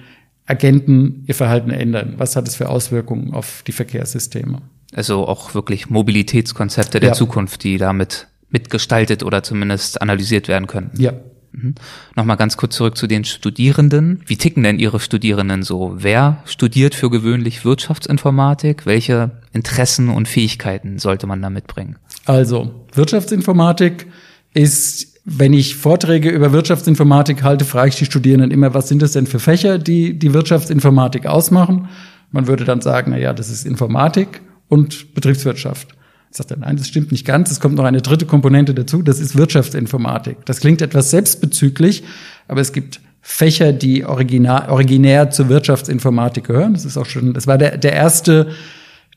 Agenten 0.46 1.24
ihr 1.26 1.34
Verhalten 1.34 1.72
ändern. 1.72 2.14
Was 2.18 2.36
hat 2.36 2.48
es 2.48 2.56
für 2.56 2.70
Auswirkungen 2.70 3.34
auf 3.34 3.64
die 3.66 3.72
Verkehrssysteme? 3.72 4.62
Also 4.94 5.28
auch 5.28 5.56
wirklich 5.56 5.90
Mobilitätskonzepte 5.90 7.00
der 7.00 7.10
Ja. 7.10 7.16
Zukunft, 7.16 7.64
die 7.64 7.80
damit 7.80 8.28
mitgestaltet 8.52 9.24
oder 9.24 9.44
zumindest 9.44 10.02
analysiert 10.02 10.48
werden 10.48 10.68
können. 10.68 10.92
Ja. 10.98 11.14
Mhm. 11.54 11.76
Nochmal 12.16 12.38
ganz 12.38 12.58
kurz 12.58 12.76
zurück 12.76 12.98
zu 12.98 13.08
den 13.08 13.26
Studierenden. 13.26 14.22
Wie 14.26 14.38
ticken 14.38 14.64
denn 14.64 14.80
Ihre 14.80 15.00
Studierenden 15.00 15.64
so? 15.64 15.94
Wer 15.96 16.44
studiert 16.46 16.96
für 16.96 17.10
gewöhnlich 17.10 17.66
Wirtschaftsinformatik? 17.66 18.86
Welche 18.86 19.32
Interessen 19.52 20.10
und 20.10 20.28
Fähigkeiten 20.28 20.98
sollte 20.98 21.28
man 21.28 21.42
da 21.42 21.50
mitbringen? 21.50 21.98
Also, 22.26 22.86
Wirtschaftsinformatik 22.94 24.08
ist, 24.54 25.20
wenn 25.26 25.54
ich 25.54 25.76
Vorträge 25.76 26.30
über 26.30 26.52
Wirtschaftsinformatik 26.52 27.44
halte, 27.44 27.66
frage 27.66 27.90
ich 27.90 27.96
die 27.96 28.06
Studierenden 28.06 28.52
immer, 28.52 28.74
was 28.74 28.88
sind 28.88 29.02
das 29.02 29.12
denn 29.12 29.28
für 29.28 29.40
Fächer, 29.40 29.78
die 29.78 30.18
die 30.18 30.34
Wirtschaftsinformatik 30.34 31.26
ausmachen? 31.26 31.90
Man 32.32 32.48
würde 32.48 32.64
dann 32.64 32.82
sagen, 32.82 33.12
na 33.12 33.18
ja, 33.18 33.34
das 33.34 33.50
ist 33.50 33.66
Informatik 33.66 34.42
und 34.68 35.14
Betriebswirtschaft. 35.14 35.90
Ich 36.34 36.46
dann, 36.46 36.62
nein, 36.62 36.78
das 36.78 36.88
stimmt 36.88 37.12
nicht 37.12 37.26
ganz. 37.26 37.52
Es 37.52 37.60
kommt 37.60 37.76
noch 37.76 37.84
eine 37.84 38.02
dritte 38.02 38.26
Komponente 38.26 38.74
dazu, 38.74 39.02
das 39.02 39.20
ist 39.20 39.36
Wirtschaftsinformatik. 39.36 40.38
Das 40.46 40.60
klingt 40.60 40.82
etwas 40.82 41.12
selbstbezüglich, 41.12 42.04
aber 42.48 42.62
es 42.62 42.72
gibt 42.72 43.02
Fächer, 43.22 43.74
die 43.74 44.06
original, 44.06 44.70
originär 44.70 45.30
zur 45.30 45.50
Wirtschaftsinformatik 45.50 46.46
gehören. 46.46 46.74
Das 46.74 46.86
ist 46.86 46.98
auch 46.98 47.06
schon, 47.06 47.34
das 47.34 47.48
war 47.48 47.58
der, 47.58 47.78
der 47.78 47.94
erste 47.94 48.48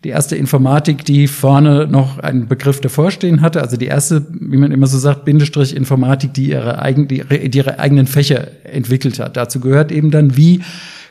die 0.04 0.10
erste 0.10 0.36
Informatik, 0.36 1.04
die 1.06 1.26
vorne 1.26 1.86
noch 1.86 2.18
einen 2.18 2.46
Begriff 2.46 2.80
davor 2.80 3.10
stehen 3.10 3.40
hatte, 3.40 3.62
also 3.62 3.78
die 3.78 3.86
erste, 3.86 4.26
wie 4.28 4.58
man 4.58 4.70
immer 4.70 4.86
so 4.86 4.98
sagt, 4.98 5.24
Bindestrich 5.24 5.74
Informatik, 5.74 6.34
die 6.34 6.50
ihre, 6.50 6.78
eigen, 6.78 7.08
die, 7.08 7.24
die 7.24 7.56
ihre 7.56 7.78
eigenen 7.78 8.06
Fächer 8.06 8.48
entwickelt 8.64 9.18
hat. 9.18 9.38
Dazu 9.38 9.60
gehört 9.60 9.90
eben 9.90 10.10
dann, 10.10 10.36
wie 10.36 10.60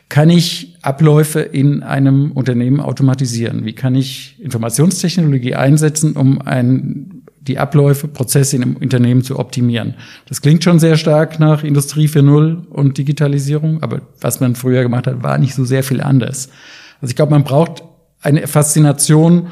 kann 0.08 0.30
ich 0.30 0.76
Abläufe 0.82 1.40
in 1.40 1.82
einem 1.82 2.32
Unternehmen 2.32 2.80
automatisieren? 2.80 3.64
Wie 3.64 3.72
kann 3.72 3.94
ich 3.94 4.36
Informationstechnologie 4.40 5.54
einsetzen, 5.54 6.14
um 6.14 6.40
ein, 6.40 7.22
die 7.40 7.58
Abläufe, 7.58 8.08
Prozesse 8.08 8.56
in 8.56 8.62
einem 8.62 8.76
Unternehmen 8.76 9.22
zu 9.22 9.38
optimieren? 9.38 9.94
Das 10.26 10.40
klingt 10.40 10.62
schon 10.62 10.78
sehr 10.78 10.96
stark 10.96 11.40
nach 11.40 11.64
Industrie 11.64 12.06
4.0 12.06 12.66
und 12.66 12.98
Digitalisierung, 12.98 13.82
aber 13.82 14.02
was 14.20 14.40
man 14.40 14.54
früher 14.54 14.82
gemacht 14.82 15.06
hat, 15.06 15.22
war 15.22 15.38
nicht 15.38 15.54
so 15.54 15.64
sehr 15.64 15.82
viel 15.82 16.00
anders. 16.00 16.48
Also 17.00 17.10
ich 17.10 17.16
glaube, 17.16 17.32
man 17.32 17.44
braucht 17.44 17.82
eine 18.20 18.46
Faszination 18.46 19.48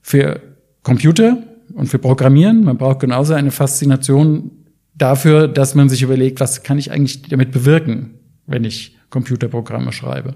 für 0.00 0.40
Computer 0.82 1.38
und 1.74 1.86
für 1.86 1.98
Programmieren. 1.98 2.64
Man 2.64 2.76
braucht 2.76 3.00
genauso 3.00 3.34
eine 3.34 3.50
Faszination 3.50 4.50
dafür, 4.94 5.48
dass 5.48 5.74
man 5.74 5.88
sich 5.88 6.02
überlegt, 6.02 6.40
was 6.40 6.62
kann 6.62 6.78
ich 6.78 6.90
eigentlich 6.92 7.22
damit 7.22 7.52
bewirken, 7.52 8.18
wenn 8.46 8.64
ich 8.64 8.96
Computerprogramme 9.12 9.92
schreibe. 9.92 10.34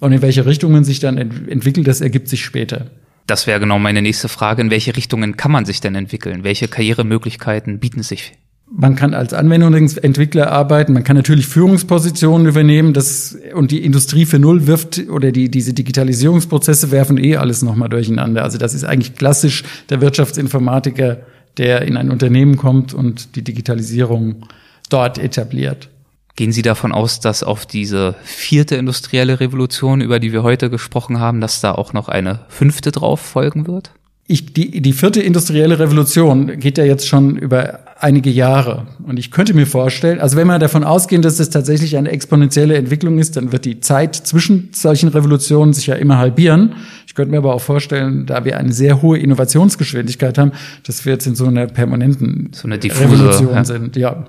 Und 0.00 0.10
in 0.10 0.22
welche 0.22 0.44
Richtung 0.44 0.72
man 0.72 0.82
sich 0.82 0.98
dann 0.98 1.18
ent 1.18 1.48
entwickelt, 1.48 1.86
das 1.86 2.00
ergibt 2.00 2.28
sich 2.28 2.44
später. 2.44 2.90
Das 3.26 3.46
wäre 3.46 3.60
genau 3.60 3.78
meine 3.78 4.02
nächste 4.02 4.28
Frage. 4.28 4.60
In 4.62 4.70
welche 4.70 4.96
Richtungen 4.96 5.36
kann 5.36 5.52
man 5.52 5.64
sich 5.64 5.80
denn 5.80 5.94
entwickeln? 5.94 6.42
Welche 6.42 6.66
Karrieremöglichkeiten 6.66 7.78
bieten 7.78 8.02
sich? 8.02 8.32
Man 8.70 8.96
kann 8.96 9.14
als 9.14 9.32
Anwendungsentwickler 9.34 10.50
arbeiten, 10.50 10.94
man 10.94 11.04
kann 11.04 11.16
natürlich 11.16 11.46
Führungspositionen 11.46 12.46
übernehmen, 12.48 12.92
das, 12.92 13.38
und 13.54 13.70
die 13.70 13.84
Industrie 13.84 14.24
für 14.26 14.38
Null 14.38 14.66
wirft, 14.66 15.08
oder 15.10 15.32
die, 15.32 15.50
diese 15.50 15.74
Digitalisierungsprozesse 15.74 16.90
werfen 16.90 17.18
eh 17.22 17.36
alles 17.36 17.62
nochmal 17.62 17.88
durcheinander. 17.88 18.42
Also 18.42 18.58
das 18.58 18.74
ist 18.74 18.84
eigentlich 18.84 19.14
klassisch 19.14 19.62
der 19.90 20.00
Wirtschaftsinformatiker, 20.00 21.18
der 21.56 21.82
in 21.82 21.96
ein 21.96 22.10
Unternehmen 22.10 22.56
kommt 22.56 22.94
und 22.94 23.36
die 23.36 23.44
Digitalisierung 23.44 24.46
dort 24.88 25.18
etabliert. 25.18 25.88
Gehen 26.36 26.50
Sie 26.50 26.62
davon 26.62 26.90
aus, 26.90 27.20
dass 27.20 27.44
auf 27.44 27.64
diese 27.64 28.16
vierte 28.24 28.74
industrielle 28.74 29.38
Revolution, 29.38 30.00
über 30.00 30.18
die 30.18 30.32
wir 30.32 30.42
heute 30.42 30.68
gesprochen 30.68 31.20
haben, 31.20 31.40
dass 31.40 31.60
da 31.60 31.72
auch 31.72 31.92
noch 31.92 32.08
eine 32.08 32.40
fünfte 32.48 32.90
drauf 32.90 33.20
folgen 33.20 33.68
wird? 33.68 33.92
Ich, 34.26 34.52
die, 34.52 34.80
die 34.80 34.92
vierte 34.94 35.20
industrielle 35.20 35.78
Revolution 35.78 36.58
geht 36.58 36.78
ja 36.78 36.84
jetzt 36.84 37.06
schon 37.06 37.36
über 37.36 37.80
einige 38.00 38.30
Jahre. 38.30 38.86
Und 39.06 39.18
ich 39.18 39.30
könnte 39.30 39.54
mir 39.54 39.66
vorstellen, 39.66 40.18
also 40.18 40.36
wenn 40.36 40.46
wir 40.46 40.58
davon 40.58 40.82
ausgehen, 40.82 41.22
dass 41.22 41.38
es 41.38 41.50
tatsächlich 41.50 41.96
eine 41.96 42.10
exponentielle 42.10 42.74
Entwicklung 42.74 43.18
ist, 43.18 43.36
dann 43.36 43.52
wird 43.52 43.64
die 43.64 43.80
Zeit 43.80 44.16
zwischen 44.16 44.70
solchen 44.72 45.10
Revolutionen 45.10 45.72
sich 45.72 45.86
ja 45.86 45.94
immer 45.94 46.18
halbieren. 46.18 46.74
Ich 47.06 47.14
könnte 47.14 47.30
mir 47.30 47.38
aber 47.38 47.54
auch 47.54 47.60
vorstellen, 47.60 48.26
da 48.26 48.44
wir 48.44 48.56
eine 48.56 48.72
sehr 48.72 49.02
hohe 49.02 49.18
Innovationsgeschwindigkeit 49.18 50.36
haben, 50.38 50.52
dass 50.84 51.04
wir 51.04 51.12
jetzt 51.12 51.26
in 51.26 51.34
so 51.34 51.46
einer 51.46 51.66
permanenten 51.66 52.48
So 52.52 52.66
eine 52.66 52.78
diffuse, 52.78 53.04
Revolution 53.04 53.54
ja. 53.54 53.64
sind. 53.64 53.96
Ja, 53.96 54.24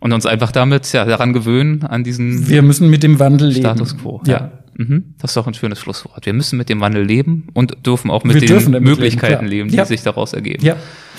Und 0.00 0.12
uns 0.12 0.26
einfach 0.26 0.50
damit 0.50 0.90
ja 0.92 1.04
daran 1.04 1.32
gewöhnen, 1.32 1.82
an 1.84 2.04
diesen 2.04 2.48
wir 2.48 2.62
müssen 2.62 2.88
mit 2.88 3.02
dem 3.02 3.18
Wandel 3.18 3.48
leben. 3.48 3.60
Status 3.60 3.96
quo. 3.98 4.22
Ja. 4.26 4.50
Mhm. 4.76 5.14
Das 5.18 5.32
ist 5.32 5.36
doch 5.36 5.46
ein 5.46 5.52
schönes 5.52 5.78
Schlusswort. 5.78 6.24
Wir 6.24 6.32
müssen 6.32 6.56
mit 6.56 6.70
dem 6.70 6.80
Wandel 6.80 7.04
leben 7.04 7.48
und 7.52 7.86
dürfen 7.86 8.10
auch 8.10 8.24
mit 8.24 8.40
Wir 8.40 8.58
den 8.58 8.82
Möglichkeiten 8.82 9.44
leben, 9.46 9.68
leben, 9.68 9.70
die 9.70 9.76
Ja. 9.76 9.84
sich 9.84 10.02
daraus 10.02 10.32
ergeben. 10.32 10.64
Ja. 10.64 10.76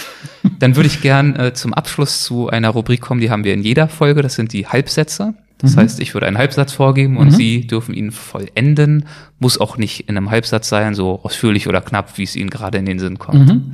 Dann 0.60 0.76
würde 0.76 0.88
ich 0.88 1.02
gern 1.02 1.36
äh, 1.36 1.54
zum 1.54 1.74
Abschluss 1.74 2.24
zu 2.24 2.50
einer 2.50 2.70
Rubrik 2.70 3.02
kommen, 3.02 3.22
die 3.22 3.30
haben 3.30 3.44
wir 3.44 3.54
in 3.54 3.62
jeder 3.62 3.88
Folge. 3.88 4.24
Das 4.24 4.34
sind 4.34 4.52
die 4.54 4.66
Halbsätze. 4.66 5.26
Mhm. 5.28 5.36
Das 5.60 5.78
heißt, 5.78 6.00
ich 6.00 6.16
würde 6.16 6.26
einen 6.26 6.40
Halbsatz 6.40 6.74
vorgeben 6.74 7.18
und 7.18 7.30
Sie 7.30 7.68
dürfen 7.68 7.94
ihn 7.94 8.12
vollenden. 8.12 9.06
Muss 9.38 9.60
auch 9.60 9.78
nicht 9.78 10.10
in 10.10 10.18
einem 10.18 10.32
Halbsatz 10.32 10.68
sein, 10.70 10.96
so 10.96 11.20
ausführlich 11.24 11.68
oder 11.68 11.82
knapp, 11.82 12.18
wie 12.18 12.24
es 12.24 12.36
Ihnen 12.36 12.50
gerade 12.50 12.80
in 12.80 12.86
den 12.88 12.98
Sinn 12.98 13.20
kommt. 13.20 13.48
Mhm. 13.48 13.74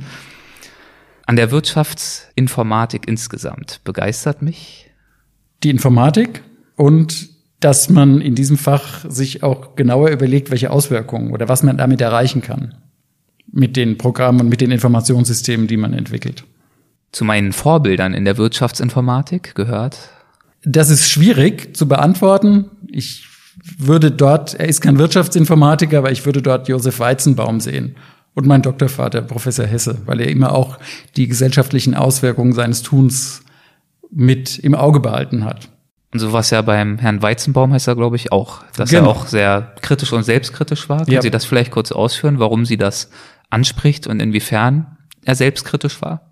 An 1.24 1.36
der 1.36 1.50
Wirtschaftsinformatik 1.50 3.06
insgesamt 3.08 3.80
begeistert 3.84 4.42
mich. 4.42 4.87
Die 5.62 5.70
Informatik 5.70 6.42
und 6.76 7.28
dass 7.60 7.90
man 7.90 8.20
in 8.20 8.34
diesem 8.34 8.56
Fach 8.56 9.04
sich 9.08 9.42
auch 9.42 9.74
genauer 9.74 10.10
überlegt, 10.10 10.50
welche 10.50 10.70
Auswirkungen 10.70 11.32
oder 11.32 11.48
was 11.48 11.62
man 11.62 11.76
damit 11.76 12.00
erreichen 12.00 12.40
kann 12.40 12.74
mit 13.50 13.76
den 13.76 13.98
Programmen 13.98 14.40
und 14.42 14.48
mit 14.48 14.60
den 14.60 14.70
Informationssystemen, 14.70 15.66
die 15.66 15.76
man 15.76 15.94
entwickelt. 15.94 16.44
Zu 17.10 17.24
meinen 17.24 17.52
Vorbildern 17.52 18.14
in 18.14 18.24
der 18.24 18.36
Wirtschaftsinformatik 18.36 19.54
gehört 19.54 19.98
Das 20.62 20.90
ist 20.90 21.08
schwierig 21.08 21.76
zu 21.76 21.88
beantworten. 21.88 22.66
Ich 22.88 23.26
würde 23.78 24.10
dort, 24.10 24.54
er 24.54 24.68
ist 24.68 24.80
kein 24.82 24.98
Wirtschaftsinformatiker, 24.98 25.98
aber 25.98 26.12
ich 26.12 26.24
würde 26.26 26.42
dort 26.42 26.68
Josef 26.68 27.00
Weizenbaum 27.00 27.60
sehen 27.60 27.96
und 28.34 28.46
mein 28.46 28.62
Doktorvater, 28.62 29.22
Professor 29.22 29.66
Hesse, 29.66 29.98
weil 30.06 30.20
er 30.20 30.28
immer 30.28 30.52
auch 30.52 30.78
die 31.16 31.26
gesellschaftlichen 31.26 31.94
Auswirkungen 31.94 32.52
seines 32.52 32.82
Tuns 32.82 33.42
mit 34.10 34.58
im 34.58 34.74
Auge 34.74 35.00
behalten 35.00 35.44
hat. 35.44 35.70
Und 36.12 36.20
so 36.20 36.32
was 36.32 36.50
ja 36.50 36.62
beim 36.62 36.98
Herrn 36.98 37.20
Weizenbaum 37.22 37.72
heißt 37.72 37.88
er, 37.88 37.96
glaube 37.96 38.16
ich, 38.16 38.32
auch, 38.32 38.62
dass 38.76 38.90
genau. 38.90 39.04
er 39.04 39.08
auch 39.10 39.26
sehr 39.26 39.74
kritisch 39.82 40.12
und 40.12 40.22
selbstkritisch 40.22 40.88
war. 40.88 41.04
Können 41.04 41.12
ja. 41.12 41.22
Sie 41.22 41.30
das 41.30 41.44
vielleicht 41.44 41.70
kurz 41.70 41.92
ausführen, 41.92 42.38
warum 42.38 42.64
Sie 42.64 42.78
das 42.78 43.10
anspricht 43.50 44.06
und 44.06 44.20
inwiefern 44.20 44.98
er 45.24 45.34
selbstkritisch 45.34 46.00
war? 46.00 46.28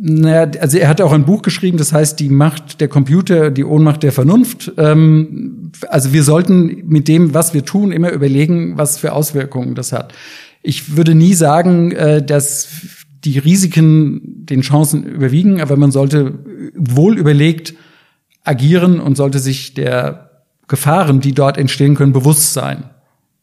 Naja, 0.00 0.48
also 0.60 0.78
er 0.78 0.88
hat 0.88 1.00
auch 1.00 1.12
ein 1.12 1.24
Buch 1.24 1.42
geschrieben, 1.42 1.76
das 1.76 1.92
heißt 1.92 2.20
Die 2.20 2.28
Macht 2.28 2.80
der 2.80 2.88
Computer, 2.88 3.50
die 3.50 3.64
Ohnmacht 3.64 4.02
der 4.02 4.12
Vernunft. 4.12 4.72
Ähm, 4.78 5.72
also 5.88 6.12
wir 6.12 6.22
sollten 6.22 6.84
mit 6.86 7.08
dem, 7.08 7.34
was 7.34 7.52
wir 7.52 7.64
tun, 7.64 7.90
immer 7.90 8.12
überlegen, 8.12 8.78
was 8.78 8.98
für 8.98 9.12
Auswirkungen 9.12 9.74
das 9.74 9.92
hat. 9.92 10.14
Ich 10.62 10.96
würde 10.96 11.14
nie 11.14 11.34
sagen, 11.34 11.92
äh, 11.92 12.22
dass 12.22 12.68
die 13.24 13.38
Risiken 13.38 14.46
den 14.46 14.60
Chancen 14.60 15.04
überwiegen, 15.04 15.60
aber 15.60 15.76
man 15.76 15.90
sollte 15.90 16.38
wohl 16.74 17.18
überlegt 17.18 17.74
agieren 18.44 19.00
und 19.00 19.16
sollte 19.16 19.38
sich 19.38 19.74
der 19.74 20.42
Gefahren, 20.68 21.20
die 21.20 21.32
dort 21.32 21.58
entstehen 21.58 21.94
können, 21.94 22.12
bewusst 22.12 22.52
sein. 22.52 22.84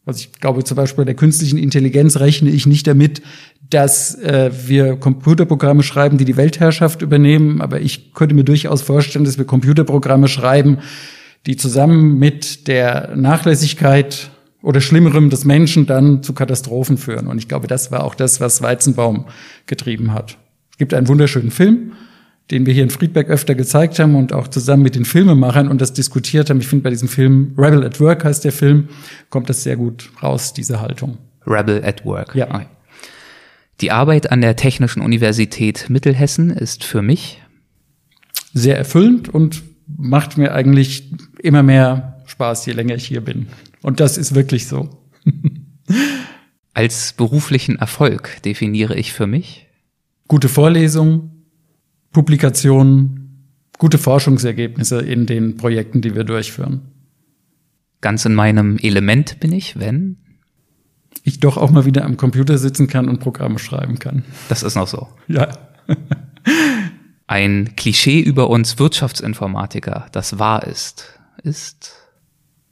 Also 0.04 0.20
ich 0.20 0.32
glaube 0.40 0.62
zum 0.62 0.76
Beispiel 0.76 0.98
bei 0.98 1.06
der 1.06 1.14
künstlichen 1.14 1.58
Intelligenz 1.58 2.18
rechne 2.18 2.50
ich 2.50 2.66
nicht 2.66 2.86
damit, 2.86 3.22
dass 3.70 4.14
äh, 4.14 4.50
wir 4.66 4.96
Computerprogramme 4.96 5.82
schreiben, 5.82 6.18
die 6.18 6.24
die 6.24 6.36
Weltherrschaft 6.36 7.02
übernehmen, 7.02 7.60
aber 7.60 7.80
ich 7.80 8.14
könnte 8.14 8.36
mir 8.36 8.44
durchaus 8.44 8.82
vorstellen, 8.82 9.24
dass 9.24 9.38
wir 9.38 9.44
Computerprogramme 9.44 10.28
schreiben, 10.28 10.78
die 11.46 11.56
zusammen 11.56 12.18
mit 12.18 12.68
der 12.68 13.16
Nachlässigkeit 13.16 14.30
oder 14.66 14.80
Schlimmerem 14.80 15.30
des 15.30 15.44
Menschen 15.44 15.86
dann 15.86 16.24
zu 16.24 16.32
Katastrophen 16.32 16.98
führen. 16.98 17.28
Und 17.28 17.38
ich 17.38 17.46
glaube, 17.46 17.68
das 17.68 17.92
war 17.92 18.02
auch 18.02 18.16
das, 18.16 18.40
was 18.40 18.62
Weizenbaum 18.62 19.26
getrieben 19.66 20.12
hat. 20.12 20.38
Es 20.72 20.78
gibt 20.78 20.92
einen 20.92 21.06
wunderschönen 21.06 21.52
Film, 21.52 21.92
den 22.50 22.66
wir 22.66 22.74
hier 22.74 22.82
in 22.82 22.90
Friedberg 22.90 23.28
öfter 23.30 23.54
gezeigt 23.54 24.00
haben 24.00 24.16
und 24.16 24.32
auch 24.32 24.48
zusammen 24.48 24.82
mit 24.82 24.96
den 24.96 25.04
Filmemachern 25.04 25.68
und 25.68 25.80
das 25.80 25.92
diskutiert 25.92 26.50
haben. 26.50 26.58
Ich 26.58 26.66
finde, 26.66 26.82
bei 26.82 26.90
diesem 26.90 27.06
Film, 27.06 27.54
Rebel 27.56 27.84
at 27.84 28.00
Work 28.00 28.24
heißt 28.24 28.44
der 28.44 28.50
Film, 28.50 28.88
kommt 29.30 29.48
das 29.48 29.62
sehr 29.62 29.76
gut 29.76 30.10
raus, 30.20 30.52
diese 30.52 30.80
Haltung. 30.80 31.18
Rebel 31.46 31.84
at 31.84 32.04
Work. 32.04 32.34
Ja. 32.34 32.52
Okay. 32.52 32.66
Die 33.80 33.92
Arbeit 33.92 34.32
an 34.32 34.40
der 34.40 34.56
Technischen 34.56 35.00
Universität 35.00 35.88
Mittelhessen 35.90 36.50
ist 36.50 36.82
für 36.82 37.02
mich 37.02 37.40
sehr 38.52 38.76
erfüllend 38.76 39.28
und 39.28 39.62
macht 39.96 40.38
mir 40.38 40.52
eigentlich 40.52 41.12
immer 41.38 41.62
mehr 41.62 42.16
Spaß, 42.26 42.66
je 42.66 42.72
länger 42.72 42.96
ich 42.96 43.06
hier 43.06 43.20
bin. 43.20 43.46
Und 43.86 44.00
das 44.00 44.18
ist 44.18 44.34
wirklich 44.34 44.66
so. 44.66 44.90
Als 46.74 47.12
beruflichen 47.12 47.76
Erfolg 47.76 48.42
definiere 48.42 48.96
ich 48.96 49.12
für 49.12 49.28
mich 49.28 49.68
gute 50.26 50.48
Vorlesungen, 50.48 51.46
Publikationen, 52.10 53.46
gute 53.78 53.98
Forschungsergebnisse 53.98 54.98
in 55.02 55.26
den 55.26 55.56
Projekten, 55.56 56.00
die 56.00 56.16
wir 56.16 56.24
durchführen. 56.24 56.80
Ganz 58.00 58.24
in 58.24 58.34
meinem 58.34 58.76
Element 58.78 59.38
bin 59.38 59.52
ich, 59.52 59.78
wenn 59.78 60.16
ich 61.22 61.38
doch 61.38 61.56
auch 61.56 61.70
mal 61.70 61.84
wieder 61.84 62.04
am 62.04 62.16
Computer 62.16 62.58
sitzen 62.58 62.88
kann 62.88 63.08
und 63.08 63.20
Programme 63.20 63.60
schreiben 63.60 64.00
kann. 64.00 64.24
Das 64.48 64.64
ist 64.64 64.74
noch 64.74 64.88
so. 64.88 65.06
Ja. 65.28 65.48
Ein 67.28 67.76
Klischee 67.76 68.18
über 68.18 68.50
uns 68.50 68.80
Wirtschaftsinformatiker, 68.80 70.08
das 70.10 70.40
wahr 70.40 70.66
ist, 70.66 71.20
ist, 71.44 72.05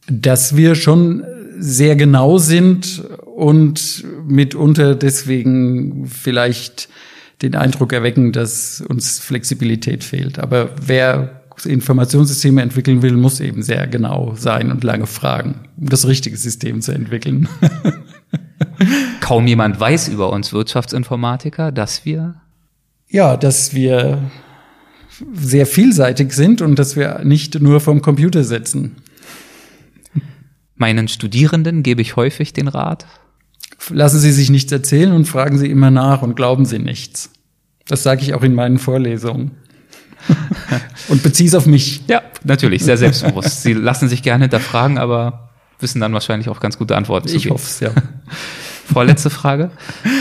dass 0.08 0.56
wir 0.56 0.74
schon 0.74 1.24
sehr 1.58 1.96
genau 1.96 2.38
sind 2.38 3.02
und 3.24 4.04
mitunter 4.26 4.94
deswegen 4.94 6.06
vielleicht 6.06 6.88
den 7.42 7.54
Eindruck 7.54 7.92
erwecken, 7.92 8.32
dass 8.32 8.80
uns 8.80 9.18
Flexibilität 9.18 10.04
fehlt. 10.04 10.38
Aber 10.38 10.70
wer 10.84 11.42
Informationssysteme 11.64 12.62
entwickeln 12.62 13.02
will, 13.02 13.12
muss 13.12 13.40
eben 13.40 13.62
sehr 13.62 13.86
genau 13.86 14.34
sein 14.36 14.72
und 14.72 14.82
lange 14.82 15.06
fragen, 15.06 15.68
um 15.76 15.88
das 15.88 16.06
richtige 16.06 16.36
System 16.36 16.80
zu 16.80 16.92
entwickeln. 16.92 17.48
Kaum 19.20 19.46
jemand 19.46 19.78
weiß 19.78 20.08
über 20.08 20.30
uns 20.30 20.52
Wirtschaftsinformatiker, 20.52 21.70
dass 21.70 22.04
wir 22.04 22.36
ja, 23.08 23.36
dass 23.36 23.74
wir 23.74 24.18
sehr 25.32 25.66
vielseitig 25.66 26.32
sind 26.32 26.60
und 26.60 26.78
dass 26.80 26.96
wir 26.96 27.20
nicht 27.22 27.60
nur 27.60 27.78
vom 27.78 28.02
Computer 28.02 28.42
sitzen. 28.42 28.96
Meinen 30.76 31.08
Studierenden 31.08 31.82
gebe 31.82 32.02
ich 32.02 32.16
häufig 32.16 32.52
den 32.52 32.68
Rat. 32.68 33.06
Lassen 33.90 34.18
Sie 34.18 34.32
sich 34.32 34.50
nichts 34.50 34.72
erzählen 34.72 35.12
und 35.12 35.26
fragen 35.26 35.58
Sie 35.58 35.70
immer 35.70 35.90
nach 35.90 36.22
und 36.22 36.36
glauben 36.36 36.64
Sie 36.64 36.78
nichts. 36.78 37.30
Das 37.86 38.02
sage 38.02 38.22
ich 38.22 38.34
auch 38.34 38.42
in 38.42 38.54
meinen 38.54 38.78
Vorlesungen. 38.78 39.52
und 41.08 41.22
beziehe 41.22 41.48
es 41.48 41.54
auf 41.54 41.66
mich. 41.66 42.02
Ja, 42.08 42.22
natürlich, 42.44 42.82
sehr 42.82 42.96
selbstbewusst. 42.96 43.62
Sie 43.62 43.74
lassen 43.74 44.08
sich 44.08 44.22
gerne 44.22 44.44
hinterfragen, 44.44 44.98
aber 44.98 45.50
wissen 45.80 46.00
dann 46.00 46.12
wahrscheinlich 46.12 46.48
auch 46.48 46.60
ganz 46.60 46.78
gute 46.78 46.96
Antworten 46.96 47.28
zu 47.28 47.34
geben. 47.34 47.44
Ich 47.46 47.50
hoffe 47.50 47.66
es, 47.66 47.80
ja. 47.80 47.90
Vorletzte 48.92 49.30
Frage. 49.30 49.70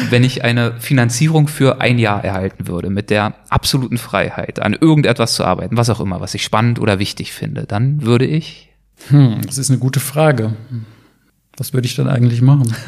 Wenn 0.09 0.23
ich 0.23 0.43
eine 0.43 0.79
Finanzierung 0.79 1.47
für 1.47 1.81
ein 1.81 1.99
Jahr 1.99 2.23
erhalten 2.23 2.67
würde, 2.67 2.89
mit 2.89 3.09
der 3.09 3.35
absoluten 3.49 3.97
Freiheit, 3.97 4.61
an 4.61 4.73
irgendetwas 4.73 5.35
zu 5.35 5.43
arbeiten, 5.43 5.75
was 5.75 5.89
auch 5.89 5.99
immer, 5.99 6.21
was 6.21 6.33
ich 6.33 6.43
spannend 6.43 6.79
oder 6.79 6.97
wichtig 6.99 7.33
finde, 7.33 7.65
dann 7.65 8.03
würde 8.03 8.25
ich? 8.25 8.72
Hm, 9.09 9.41
das 9.45 9.57
ist 9.57 9.69
eine 9.69 9.79
gute 9.79 9.99
Frage. 9.99 10.53
Was 11.57 11.73
würde 11.73 11.87
ich 11.87 11.95
dann 11.95 12.07
eigentlich 12.07 12.41
machen? 12.41 12.73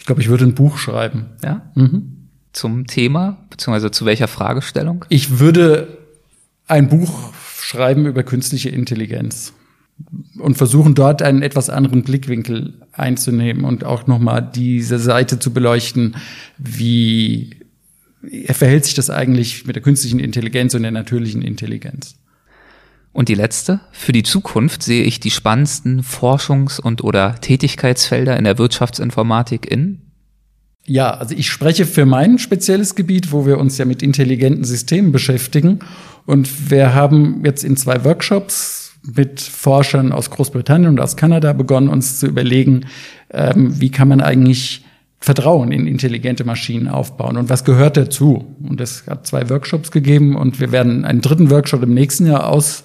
Ich 0.00 0.06
glaube, 0.06 0.22
ich 0.22 0.28
würde 0.28 0.44
ein 0.46 0.54
Buch 0.54 0.78
schreiben. 0.78 1.26
Ja? 1.44 1.70
Mhm. 1.74 2.30
Zum 2.52 2.86
Thema, 2.86 3.36
beziehungsweise 3.50 3.90
zu 3.90 4.06
welcher 4.06 4.28
Fragestellung? 4.28 5.04
Ich 5.10 5.38
würde 5.38 5.98
ein 6.66 6.88
Buch 6.88 7.34
schreiben 7.60 8.06
über 8.06 8.22
künstliche 8.22 8.70
Intelligenz 8.70 9.52
und 10.38 10.56
versuchen 10.56 10.94
dort 10.94 11.20
einen 11.20 11.42
etwas 11.42 11.68
anderen 11.68 12.02
Blickwinkel 12.02 12.80
einzunehmen 12.92 13.64
und 13.64 13.84
auch 13.84 14.06
nochmal 14.06 14.40
diese 14.54 14.98
Seite 14.98 15.38
zu 15.38 15.52
beleuchten, 15.52 16.16
wie 16.56 17.56
verhält 18.46 18.86
sich 18.86 18.94
das 18.94 19.10
eigentlich 19.10 19.66
mit 19.66 19.76
der 19.76 19.82
künstlichen 19.82 20.18
Intelligenz 20.18 20.74
und 20.74 20.82
der 20.82 20.92
natürlichen 20.92 21.42
Intelligenz. 21.42 22.16
Und 23.12 23.28
die 23.28 23.34
letzte, 23.34 23.80
für 23.92 24.12
die 24.12 24.22
Zukunft 24.22 24.82
sehe 24.82 25.02
ich 25.02 25.18
die 25.20 25.30
spannendsten 25.30 26.02
Forschungs- 26.02 26.80
und 26.80 27.02
oder 27.02 27.34
Tätigkeitsfelder 27.40 28.36
in 28.36 28.44
der 28.44 28.58
Wirtschaftsinformatik 28.58 29.70
in 29.70 30.02
ja, 30.86 31.10
also 31.10 31.36
ich 31.36 31.48
spreche 31.48 31.86
für 31.86 32.04
mein 32.04 32.38
spezielles 32.38 32.96
Gebiet, 32.96 33.30
wo 33.30 33.46
wir 33.46 33.58
uns 33.58 33.78
ja 33.78 33.84
mit 33.84 34.02
intelligenten 34.02 34.64
Systemen 34.64 35.12
beschäftigen. 35.12 35.80
Und 36.26 36.70
wir 36.70 36.94
haben 36.94 37.42
jetzt 37.44 37.62
in 37.62 37.76
zwei 37.76 38.02
Workshops 38.04 38.98
mit 39.02 39.40
Forschern 39.40 40.10
aus 40.10 40.30
Großbritannien 40.30 40.90
und 40.90 41.00
aus 41.00 41.16
Kanada 41.16 41.52
begonnen, 41.52 41.88
uns 41.88 42.18
zu 42.18 42.26
überlegen, 42.26 42.86
ähm, 43.30 43.80
wie 43.80 43.90
kann 43.90 44.08
man 44.08 44.20
eigentlich 44.20 44.84
Vertrauen 45.22 45.70
in 45.70 45.86
intelligente 45.86 46.44
Maschinen 46.44 46.88
aufbauen 46.88 47.36
und 47.36 47.50
was 47.50 47.64
gehört 47.64 47.98
dazu? 47.98 48.56
Und 48.62 48.80
es 48.80 49.06
hat 49.06 49.26
zwei 49.26 49.50
Workshops 49.50 49.90
gegeben 49.90 50.34
und 50.34 50.60
wir 50.60 50.72
werden 50.72 51.04
einen 51.04 51.20
dritten 51.20 51.50
Workshop 51.50 51.82
im 51.82 51.92
nächsten 51.92 52.26
Jahr 52.26 52.48
aus, 52.48 52.84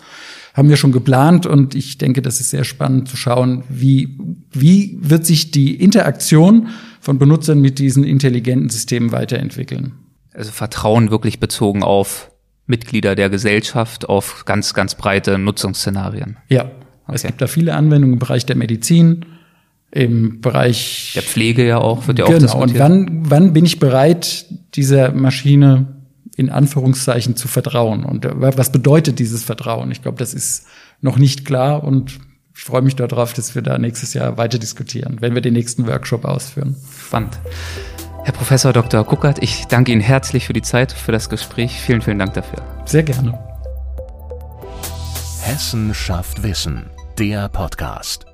haben 0.53 0.69
wir 0.69 0.75
schon 0.75 0.91
geplant 0.91 1.45
und 1.45 1.75
ich 1.75 1.97
denke, 1.97 2.21
das 2.21 2.41
ist 2.41 2.49
sehr 2.49 2.65
spannend 2.65 3.07
zu 3.07 3.15
schauen, 3.15 3.63
wie, 3.69 4.17
wie 4.51 4.97
wird 5.01 5.25
sich 5.25 5.51
die 5.51 5.75
Interaktion 5.75 6.69
von 6.99 7.19
Benutzern 7.19 7.61
mit 7.61 7.79
diesen 7.79 8.03
intelligenten 8.03 8.69
Systemen 8.69 9.13
weiterentwickeln. 9.13 9.93
Also 10.33 10.51
Vertrauen 10.51 11.11
wirklich 11.11 11.39
bezogen 11.39 11.83
auf 11.83 12.31
Mitglieder 12.67 13.15
der 13.15 13.29
Gesellschaft 13.29 14.09
auf 14.09 14.43
ganz, 14.45 14.73
ganz 14.73 14.95
breite 14.95 15.37
Nutzungsszenarien. 15.37 16.37
Ja, 16.49 16.63
okay. 17.03 17.13
es 17.13 17.23
gibt 17.23 17.41
da 17.41 17.47
viele 17.47 17.75
Anwendungen 17.75 18.13
im 18.13 18.19
Bereich 18.19 18.45
der 18.45 18.57
Medizin, 18.57 19.25
im 19.95 20.41
Bereich 20.41 21.13
der 21.15 21.23
Pflege 21.23 21.65
ja 21.65 21.77
auch, 21.77 22.07
wird 22.07 22.19
ja 22.19 22.25
genau. 22.25 22.37
auch 22.37 22.41
diskutiert. 22.41 22.71
Und 22.71 22.79
wann, 22.79 23.29
wann 23.29 23.53
bin 23.53 23.65
ich 23.65 23.79
bereit, 23.79 24.45
dieser 24.75 25.13
Maschine 25.13 25.87
in 26.35 26.49
Anführungszeichen 26.49 27.37
zu 27.37 27.47
vertrauen? 27.47 28.03
Und 28.03 28.27
was 28.29 28.71
bedeutet 28.73 29.19
dieses 29.19 29.45
Vertrauen? 29.45 29.91
Ich 29.91 30.01
glaube, 30.01 30.17
das 30.17 30.33
ist 30.33 30.67
noch 30.99 31.17
nicht 31.17 31.45
klar 31.45 31.83
und 31.85 32.19
ich 32.53 32.63
freue 32.63 32.81
mich 32.81 32.97
darauf, 32.97 33.31
dass 33.33 33.55
wir 33.55 33.61
da 33.61 33.77
nächstes 33.77 34.13
Jahr 34.13 34.37
weiter 34.37 34.59
diskutieren, 34.59 35.17
wenn 35.21 35.33
wir 35.33 35.41
den 35.41 35.53
nächsten 35.53 35.87
Workshop 35.87 36.25
ausführen. 36.25 36.75
Spannend. 37.07 37.39
Herr 38.25 38.33
Professor 38.33 38.73
Dr. 38.73 39.05
Kuckert, 39.05 39.41
ich 39.41 39.65
danke 39.67 39.93
Ihnen 39.93 40.01
herzlich 40.01 40.45
für 40.47 40.53
die 40.53 40.61
Zeit, 40.61 40.91
für 40.91 41.13
das 41.13 41.29
Gespräch. 41.29 41.79
Vielen, 41.79 42.01
vielen 42.01 42.19
Dank 42.19 42.33
dafür. 42.33 42.61
Sehr 42.85 43.03
gerne. 43.03 43.39
Hessen 45.41 45.93
schafft 45.93 46.43
Wissen, 46.43 46.89
der 47.17 47.47
Podcast. 47.47 48.25